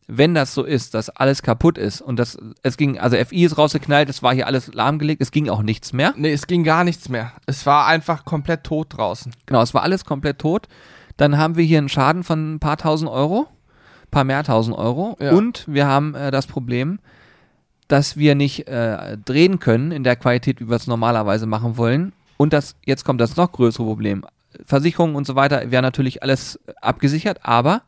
[0.07, 3.59] wenn das so ist, dass alles kaputt ist und das, es ging, also FI ist
[3.59, 6.14] rausgeknallt, es war hier alles lahmgelegt, es ging auch nichts mehr.
[6.16, 7.32] Nee, es ging gar nichts mehr.
[7.47, 9.32] Es war einfach komplett tot draußen.
[9.45, 10.66] Genau, es war alles komplett tot.
[11.18, 13.49] Dann haben wir hier einen Schaden von ein paar tausend Euro,
[14.11, 15.16] paar mehr tausend Euro.
[15.20, 15.32] Ja.
[15.32, 17.01] Und wir haben äh, das Problem,
[17.89, 22.12] dass wir nicht äh, drehen können in der Qualität, wie wir es normalerweise machen wollen.
[22.39, 24.24] Und das, jetzt kommt das noch größere Problem.
[24.64, 27.82] Versicherungen und so weiter wäre natürlich alles abgesichert, aber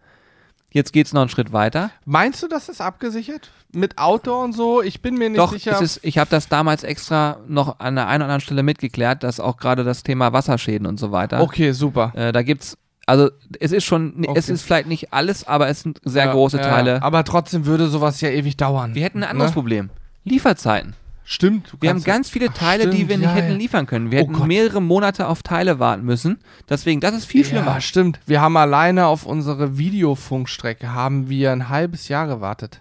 [0.72, 1.90] jetzt geht es noch einen Schritt weiter.
[2.04, 3.50] Meinst du, das ist abgesichert?
[3.72, 4.82] Mit Outdoor und so?
[4.82, 5.72] Ich bin mir nicht Doch, sicher.
[5.72, 9.22] es ist, ich habe das damals extra noch an der einen oder anderen Stelle mitgeklärt,
[9.22, 11.40] dass auch gerade das Thema Wasserschäden und so weiter.
[11.40, 12.12] okay, super.
[12.14, 14.52] Äh, da gibt's, also es ist schon, es Okay.
[14.52, 17.02] ist vielleicht nicht alles, aber es sind sehr Ja, große ja, Teile.
[17.02, 18.94] Aber trotzdem würde sowas ja ewig dauern.
[18.94, 19.54] wir hätten ein anderes Ne?
[19.54, 19.90] Problem.
[20.24, 20.94] Lieferzeiten.
[21.32, 21.76] Stimmt.
[21.80, 24.10] Wir haben ganz viele Teile, die stimmt, wir nicht ja, hätten liefern können.
[24.10, 24.48] Wir Oh hätten Gott.
[24.48, 26.38] mehrere Monate auf Teile warten müssen.
[26.68, 27.74] Deswegen, das ist viel schlimmer.
[27.74, 28.18] Ja, stimmt.
[28.26, 32.80] Wir haben alleine auf unsere Videofunkstrecke haben wir ein halbes Jahr gewartet.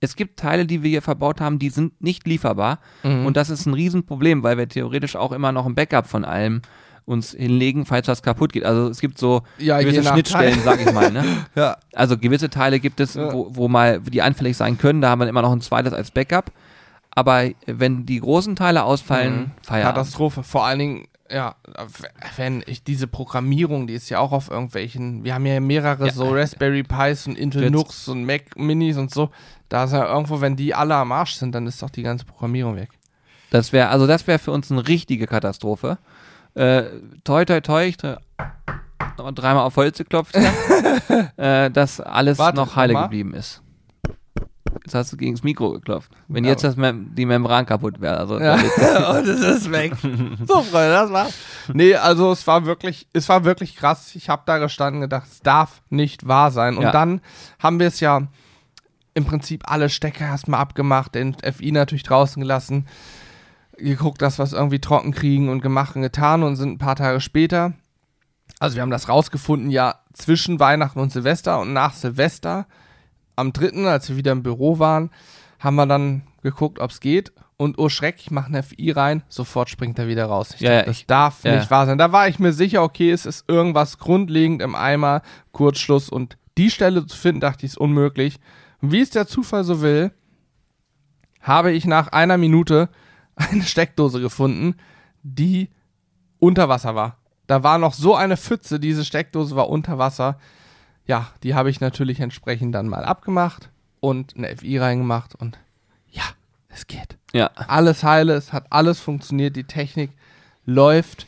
[0.00, 2.78] Es gibt Teile, die wir hier verbaut haben, die sind nicht lieferbar.
[3.02, 3.26] Mhm.
[3.26, 6.62] Und das ist ein Riesenproblem, weil wir theoretisch auch immer noch ein Backup von allem
[7.04, 8.64] uns hinlegen, falls was kaputt geht.
[8.64, 10.62] Also es gibt so Ja, gewisse Schnittstellen, Teil.
[10.64, 11.10] sag ich mal.
[11.10, 11.24] Ne?
[11.54, 11.76] Ja.
[11.92, 15.28] Also gewisse Teile gibt es, wo, wo mal die anfällig sein können, da haben wir
[15.28, 16.52] immer noch ein zweites als Backup.
[17.14, 19.50] Aber wenn die großen Teile ausfallen, Mhm.
[19.62, 19.96] Feierabend.
[19.96, 20.42] Katastrophe.
[20.42, 21.54] Vor allen Dingen, ja,
[22.36, 26.12] wenn ich diese Programmierung, die ist ja auch auf irgendwelchen, wir haben ja mehrere Ja.
[26.12, 29.30] so Raspberry Pis und Intel Nux und Mac Minis und so.
[29.68, 32.24] Da ist ja irgendwo, wenn die alle am Arsch sind, dann ist doch die ganze
[32.24, 32.90] Programmierung weg.
[33.50, 35.98] Das wäre, also das wäre für uns eine richtige Katastrophe.
[36.54, 36.84] Äh,
[37.24, 40.34] toi, toi, toi, ich dreimal auf Holz geklopft,
[41.36, 43.62] äh, dass alles Warte, noch heile geblieben ist.
[44.84, 46.10] Jetzt hast du gegen das Mikro geklopft.
[46.28, 48.54] Wenn jetzt das Mem die Membran kaputt wäre, also Ja.
[48.54, 49.92] und es ist weg.
[50.46, 51.34] so, Freunde, das war's.
[51.72, 54.14] Nee, also es war wirklich, es war wirklich krass.
[54.14, 56.76] Ich habe da gestanden und gedacht, es darf nicht wahr sein.
[56.76, 56.92] Und Ja.
[56.92, 57.20] dann
[57.58, 58.22] haben wir es ja
[59.14, 62.86] im Prinzip alle Stecker erstmal abgemacht, den FI natürlich draußen gelassen,
[63.76, 66.96] geguckt, dass wir es irgendwie trocken kriegen und gemacht und getan und sind ein paar
[66.96, 67.74] Tage später.
[68.58, 72.66] Also wir haben das rausgefunden, ja, zwischen Weihnachten und Silvester und nach Silvester,
[73.36, 75.10] am 3., als wir wieder im Büro waren,
[75.58, 77.32] haben wir dann geguckt, ob es geht.
[77.56, 80.50] Und oh Schreck, ich mache ein FI rein, sofort springt er wieder raus.
[80.54, 81.56] Ich Ja, dachte, das ich- darf ja.
[81.56, 81.98] nicht wahr sein.
[81.98, 85.22] Da war ich mir sicher, okay, es ist irgendwas grundlegend im Eimer,
[85.52, 86.08] Kurzschluss.
[86.08, 88.40] Und die Stelle zu finden, dachte ich, ist unmöglich.
[88.80, 90.10] Und wie es der Zufall so will,
[91.40, 92.88] habe ich nach einer Minute
[93.36, 94.74] eine Steckdose gefunden,
[95.22, 95.70] die
[96.38, 97.18] unter Wasser war.
[97.46, 100.38] Da war noch so eine Pfütze, diese Steckdose war unter Wasser.
[101.06, 105.58] Ja, die habe ich natürlich entsprechend dann mal abgemacht und eine FI reingemacht und
[106.10, 106.22] ja,
[106.68, 107.16] es geht.
[107.32, 107.50] ja.
[107.54, 110.10] Alles heile, es hat alles funktioniert, die Technik
[110.64, 111.26] läuft.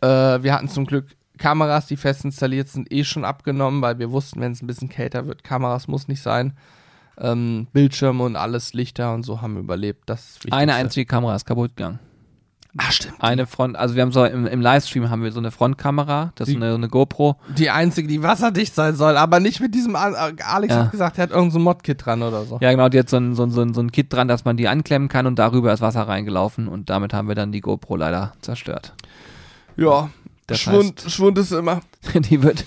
[0.00, 0.06] Äh,
[0.42, 1.06] wir hatten zum Glück
[1.38, 4.88] Kameras, die fest installiert sind, eh schon abgenommen, weil wir wussten, wenn es ein bisschen
[4.88, 6.56] kälter wird, Kameras muss nicht sein.
[7.18, 10.02] Ähm, Bildschirme und alles, Lichter und so haben überlebt.
[10.06, 11.98] Das Eine einzige Kamera ist kaputt gegangen.
[12.78, 13.16] Ah, stimmt.
[13.20, 16.48] Eine Front, also wir haben so im, im Livestream haben wir so eine Frontkamera, das
[16.48, 17.36] ist Die- eine, eine GoPro.
[17.58, 19.94] Die einzige, die wasserdicht sein soll, aber nicht mit diesem.
[19.94, 20.84] Alex Ja.
[20.84, 22.58] hat gesagt, er hat irgendein so Mod-Kit dran oder so.
[22.62, 24.56] Ja, genau, die hat so ein, so, ein, so, ein, so Kit dran, dass man
[24.56, 27.96] die anklemmen kann und darüber ist Wasser reingelaufen und damit haben wir dann die GoPro
[27.96, 28.94] leider zerstört.
[29.76, 30.08] Ja,
[30.46, 31.80] Das Schwund, Schwund ist immer.
[32.14, 32.64] die wird,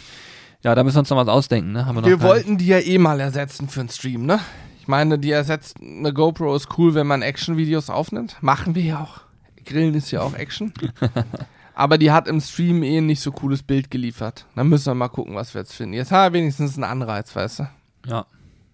[0.63, 1.87] ja, da müssen wir uns noch was ausdenken, ne?
[1.87, 4.39] Haben wir noch Wir keinen- wollten die ja eh mal ersetzen für einen Stream, ne?
[4.81, 8.37] Ich meine, die ersetzt, eine GoPro ist cool, wenn man Action-Videos aufnimmt.
[8.41, 9.21] Machen wir ja auch.
[9.65, 10.73] Grillen ist ja auch Action.
[11.75, 14.45] Aber die hat im Stream eh ein nicht so cooles Bild geliefert.
[14.55, 15.93] Dann müssen wir mal gucken, was wir jetzt finden.
[15.93, 17.67] Jetzt haben wir wenigstens einen Anreiz, weißt du?
[18.07, 18.25] Ja,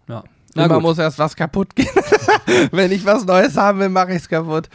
[0.07, 0.23] ja.
[0.53, 0.83] Na Immer gut.
[0.83, 1.87] muss erst was kaputt gehen.
[2.71, 4.69] wenn ich was Neues haben will, mache ich es kaputt.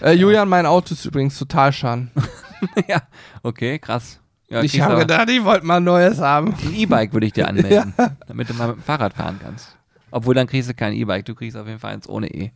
[0.00, 2.10] Äh, Julian, mein Auto ist übrigens total schaden.
[2.88, 3.02] ja,
[3.42, 4.18] okay, krass.
[4.48, 6.54] Ja, ich habe gedacht, ich wollte mal Neues haben.
[6.54, 7.94] Ein E-Bike würde ich dir anmelden,
[8.26, 9.76] damit du mal mit dem Fahrrad fahren kannst.
[10.10, 12.50] Obwohl, dann kriegst du kein E-Bike, du kriegst auf jeden Fall eins ohne E.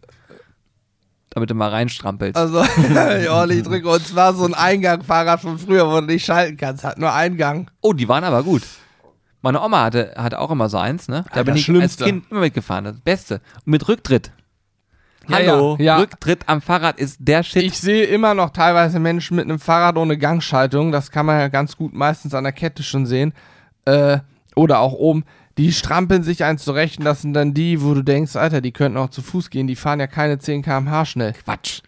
[1.37, 2.35] damit du mal reinstrampelst.
[2.35, 2.59] Also,
[3.31, 3.89] ordentlich drücke.
[3.91, 6.83] Und zwar so ein Eingang-Fahrrad von früher, wo du nicht schalten kannst.
[6.83, 7.71] Hat nur Eingang.
[7.83, 8.63] oh, die waren aber gut.
[9.43, 11.25] Meine Oma hatte, hatte auch immer so eins, ne?
[11.35, 12.05] Da Ah, bin ich Schlimmste.
[12.05, 12.85] als Kind immer mitgefahren.
[12.87, 13.43] Das Beste.
[13.67, 14.33] Und mit Rücktritt.
[15.29, 15.97] Ja, Hallo, ja, ja.
[15.99, 17.63] Rücktritt am Fahrrad ist der Shit.
[17.65, 20.91] Ich sehe immer noch teilweise Menschen mit einem Fahrrad ohne Gangschaltung.
[20.91, 23.35] Das kann man ja ganz gut meistens an der Kette schon sehen.
[23.85, 24.21] Äh,
[24.55, 25.25] oder auch oben.
[25.59, 28.73] Die strampeln sich eins zurecht und das sind dann die, wo du denkst, Alter, die
[28.73, 29.67] könnten auch zu Fuß gehen.
[29.67, 31.33] Die fahren ja keine 10 km/h schnell.
[31.33, 31.81] Quatsch.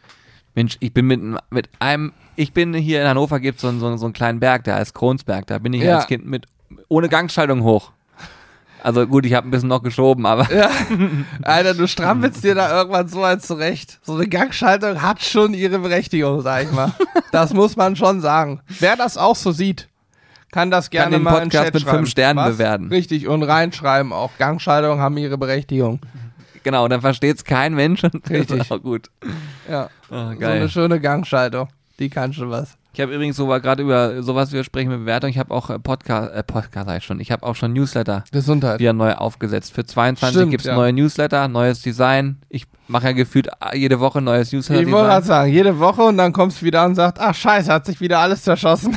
[0.55, 3.97] Mensch, ich bin mit, mit einem, ich bin hier in Hannover, gibt so es so,
[3.97, 5.47] so einen kleinen Berg, der heißt Kronsberg.
[5.47, 5.97] Da bin ich Ja.
[5.99, 6.47] als Kind mit,
[6.89, 7.93] ohne Gangschaltung hoch.
[8.83, 10.47] Also gut, ich habe ein bisschen noch geschoben, aber
[11.43, 13.99] Alter, du strampelst dir da irgendwann so eins zurecht.
[14.03, 16.93] So eine Gangschaltung hat schon ihre Berechtigung, sag ich mal.
[17.33, 18.61] Das muss man schon sagen.
[18.81, 19.89] Wer das auch so sieht,
[20.53, 22.57] kann das gerne den mal in Podcast mit fünf Sternen Was?
[22.57, 22.89] bewerten.
[22.89, 24.31] Richtig, und reinschreiben auch.
[24.39, 26.01] Gangschaltungen haben ihre Berechtigung.
[26.63, 28.61] genau, dann versteht es kein Mensch und Richtig.
[28.61, 29.11] ist auch gut.
[29.71, 29.89] Ja.
[30.11, 31.69] Oh, So eine schöne Gangschaltung.
[31.99, 32.77] Die kann schon was.
[32.95, 35.79] Ich habe übrigens so gerade über sowas, wir sprechen mit Bewertung, ich habe auch äh,
[35.79, 38.81] Podcast, äh, Podcast ich schon, ich habe auch schon Newsletter Gesundheit.
[38.81, 39.73] wieder neu aufgesetzt.
[39.73, 40.75] Für 22 Stimmt, gibt's ja.
[40.75, 42.39] neue Newsletter, neues Design.
[42.49, 46.33] Ich mache ja gefühlt jede Woche neues Ich wollte gerade sagen, jede Woche und dann
[46.33, 48.97] kommst du wieder und sagst, ach scheiße, hat sich wieder alles zerschossen.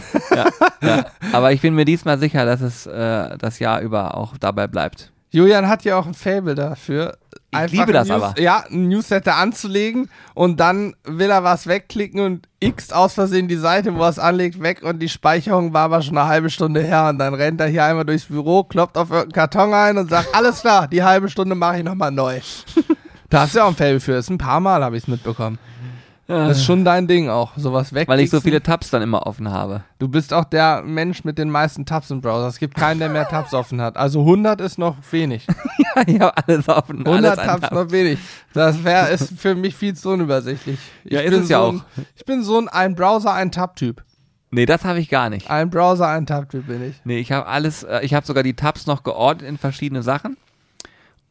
[0.82, 4.68] Ja, aber ich bin mir diesmal sicher, dass es äh, das Jahr über auch dabei
[4.68, 5.12] bleibt.
[5.30, 7.18] Julian hat ja auch ein Fable dafür.
[7.54, 8.40] Ich liebe das ein aber.
[8.40, 13.58] Ja, ein Newsletter anzulegen und dann will er was wegklicken und x aus Versehen die
[13.58, 16.82] Seite, wo er es anlegt, weg und die Speicherung war aber schon eine halbe Stunde
[16.82, 20.10] her und dann rennt er hier einmal durchs Büro, kloppt auf irgendeinen Karton ein und
[20.10, 22.40] sagt, alles klar, die halbe Stunde mache ich nochmal neu.
[23.30, 24.14] da hast du ja auch ein Fable für.
[24.14, 25.60] Das ist ein paar Mal habe ich es mitbekommen.
[26.32, 28.08] Das ist schon dein Ding auch, sowas weg.
[28.08, 29.84] Weil ich so viele Tabs dann immer offen habe.
[30.00, 32.48] Du bist auch der Mensch mit den meisten Tabs im Browser.
[32.48, 33.98] Es gibt keinen, der mehr Tabs offen hat.
[33.98, 35.48] Also 100 ist noch wenig.
[36.08, 37.06] ich habe alles offen.
[37.06, 38.20] 100 alles Tabs an- noch wenig.
[38.54, 40.80] Das wäre ist für mich viel zu unübersichtlich.
[41.04, 41.74] Ich Ja, ist bin es ja so auch.
[41.74, 41.82] Ein,
[42.16, 44.04] ich bin so ein, ein Browser, ein Tab-Typ.
[44.52, 45.50] Nee, das habe ich gar nicht.
[45.50, 46.96] Ein Browser, ein Tab-Typ bin ich.
[47.06, 50.38] Nee, ich habe alles, äh, ich habe sogar die Tabs noch geordnet in verschiedene Sachen.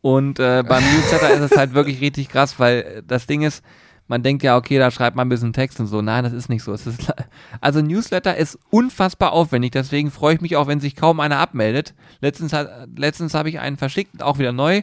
[0.01, 3.62] Und äh, beim Newsletter ist es halt wirklich richtig krass, weil das Ding ist,
[4.11, 6.02] man denkt ja, okay, da schreibt man ein bisschen Text und so.
[6.02, 6.72] Nein, das ist nicht so.
[6.72, 6.88] Ist,
[7.61, 11.94] also Newsletter ist unfassbar aufwendig, deswegen freue ich mich auch, wenn sich kaum einer abmeldet.
[12.20, 12.52] Letztens,
[12.96, 14.82] letztens habe ich einen verschickt, auch wieder neu.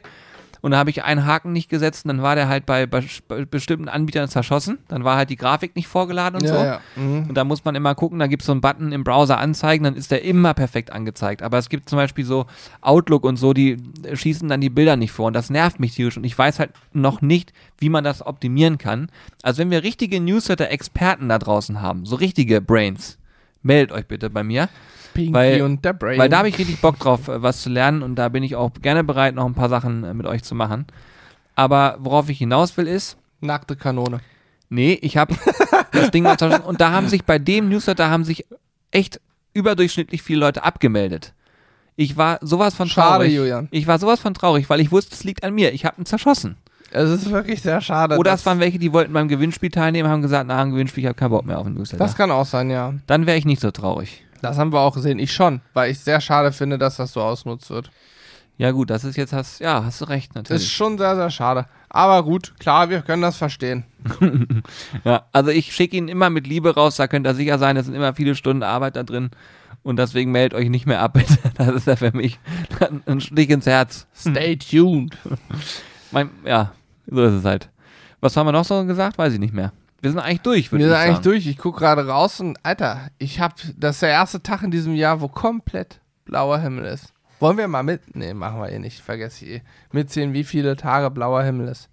[0.67, 3.01] Und da habe ich einen Haken nicht gesetzt und dann war der halt bei, bei,
[3.29, 4.79] bei bestimmten Anbietern zerschossen.
[4.89, 6.55] Dann war halt die Grafik nicht vorgeladen und so.
[6.55, 6.81] ja.
[6.97, 7.29] Mhm.
[7.29, 9.85] Und da muss man immer gucken, da gibt es so einen Button im Browser anzeigen,
[9.85, 11.41] dann ist der immer perfekt angezeigt.
[11.41, 12.47] Aber es gibt zum Beispiel so
[12.81, 13.77] Outlook und so, die
[14.11, 16.71] schießen dann die Bilder nicht vor und das nervt mich tierisch und ich weiß halt
[16.91, 19.07] noch nicht, wie man das optimieren kann.
[19.43, 23.17] Also wenn wir richtige Newsletter-Experten da draußen haben, so richtige Brains,
[23.63, 24.67] meldet euch bitte bei mir,
[25.17, 26.19] Pinky weil- und der Brain.
[26.19, 28.55] weil da habe ich richtig Bock drauf, äh, was zu lernen und da bin ich
[28.55, 30.85] auch gerne bereit, noch ein paar Sachen äh, mit euch zu machen.
[31.55, 34.19] Aber worauf ich hinaus will ist, Nackte Kanone.
[34.69, 35.33] Nee, ich habe
[35.91, 36.65] das Ding mal zerschossen.
[36.65, 38.45] Und da haben sich bei dem Newsletter haben sich
[38.91, 39.19] echt
[39.53, 41.33] überdurchschnittlich viele Leute abgemeldet.
[41.95, 43.33] Ich war sowas von Schade, traurig.
[43.33, 43.67] Julian.
[43.71, 45.73] Ich war sowas von traurig, weil ich wusste, es liegt an mir.
[45.73, 46.57] Ich habe ihn zerschossen.
[46.91, 48.17] Es ist wirklich sehr schade.
[48.17, 51.03] Oder das, es waren welche, die wollten beim Gewinnspiel teilnehmen, haben gesagt, na, ein Gewinnspiel,
[51.03, 52.03] ich habe keinen Bock mehr auf den Newsletter.
[52.03, 52.93] das kann auch sein, ja.
[53.07, 54.23] Dann wäre ich nicht so traurig.
[54.41, 55.19] Das haben wir auch gesehen.
[55.19, 57.91] Ich schon, weil ich sehr schade finde, dass das so ausnutzt wird.
[58.59, 60.71] Ja gut, das ist jetzt, hast, ja, hast du recht, Das ist natürlich.
[60.73, 61.65] schon sehr, sehr schade.
[61.89, 63.85] Aber gut, klar, wir können das verstehen.
[65.03, 67.85] Ja, also ich schicke ihn immer mit Liebe raus, da könnt ihr sicher sein, es
[67.85, 69.29] sind immer viele Stunden Arbeit da drin.
[69.83, 71.37] Und deswegen meldet euch nicht mehr ab, bitte.
[71.55, 72.39] Das ist ja für mich
[73.05, 74.07] ein Stich ins Herz.
[74.15, 75.17] Stay tuned.
[76.11, 76.71] Mein, ja,
[77.09, 77.69] so ist es halt.
[78.21, 79.17] Was haben wir noch so gesagt?
[79.17, 79.73] Weiß ich nicht mehr.
[80.01, 81.23] Wir sind eigentlich durch, würde Wir ich sind eigentlich sagen.
[81.23, 81.47] durch.
[81.47, 84.93] Ich gucke gerade raus und, Alter, ich hab, das ist der erste Tag in diesem
[84.93, 87.13] Jahr, wo komplett blauer Himmel ist.
[87.39, 88.15] Wollen wir mal mit?
[88.15, 88.99] Nee, machen wir eh nicht.
[89.01, 89.61] Vergesse ich eh.
[89.91, 91.89] Mitzählen, wie viele Tage blauer Himmel ist.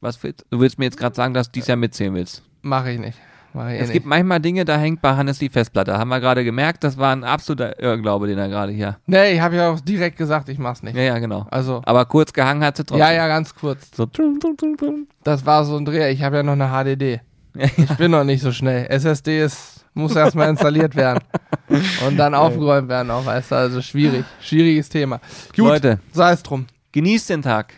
[0.00, 2.42] Was willst, du willst mir jetzt gerade sagen, dass du dies Jahr mitzählen willst.
[2.62, 3.18] Mache ich nicht.
[3.58, 3.92] Eh es nicht.
[3.94, 5.96] gibt manchmal Dinge, da hängt bei Hannes die Festplatte.
[5.98, 8.96] Haben wir gerade gemerkt, das war ein absoluter Irrglaube, den er gerade hier.
[9.06, 10.96] nee, ich habe ja auch direkt gesagt, ich mach's nicht.
[10.96, 11.46] Ja, ja, genau.
[11.50, 13.00] Also, Aber kurz gehangen hat sie trotzdem.
[13.06, 13.90] ja, ja, ganz kurz.
[13.96, 14.06] So.
[15.24, 16.10] Das war so ein Dreher.
[16.10, 17.20] Ich habe ja noch eine HDD.
[17.78, 18.86] Ich bin noch nicht so schnell.
[18.90, 21.20] SSD ist, muss erstmal installiert werden.
[22.06, 24.26] Und dann aufgeräumt werden auch, weißt du, also schwierig.
[24.40, 25.20] Schwieriges Thema.
[25.56, 26.66] Gut, Leute, sei es drum.
[26.92, 27.72] genießt den Tag.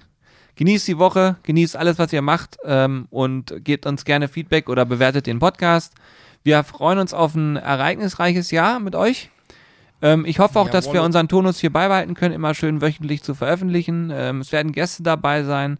[0.58, 4.84] Genießt die Woche, genießt alles, was ihr macht ähm, und gebt uns gerne Feedback oder
[4.84, 5.94] bewertet den Podcast.
[6.42, 9.30] Wir freuen uns auf ein ereignisreiches Jahr mit euch.
[10.02, 13.36] Ähm, ich hoffe auch, dass wir unseren Tonus hier beibehalten können, immer schön wöchentlich zu
[13.36, 14.10] veröffentlichen.
[14.12, 15.78] Ähm, es werden Gäste dabei sein.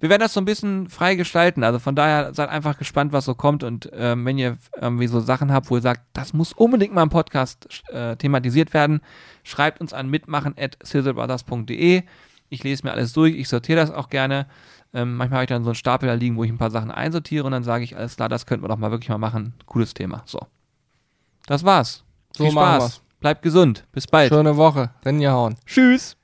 [0.00, 1.62] Wir werden das so ein bisschen frei gestalten.
[1.62, 3.62] Also von daher seid einfach gespannt, was so kommt.
[3.62, 7.04] Und ähm, wenn ihr irgendwie so Sachen habt, wo ihr sagt, das muss unbedingt mal
[7.04, 9.02] im Podcast äh, thematisiert werden,
[9.44, 12.02] schreibt uns an mitmachen at sizzlebrothers.de.
[12.48, 14.46] Ich lese mir alles durch, ich sortiere das auch gerne.
[14.94, 16.90] Ähm, manchmal habe ich dann so einen Stapel da liegen, wo ich ein paar Sachen
[16.90, 19.54] einsortiere und dann sage ich, alles klar, das könnten wir doch mal wirklich mal machen.
[19.66, 20.22] Cooles Thema.
[20.26, 20.40] So.
[21.46, 22.04] Das war's.
[22.36, 23.02] So Viel Spaß.
[23.20, 23.84] Bleibt gesund.
[23.92, 24.28] Bis bald.
[24.28, 24.90] Schöne Woche.
[25.04, 25.56] Renn hauen.
[25.66, 26.15] Tschüss.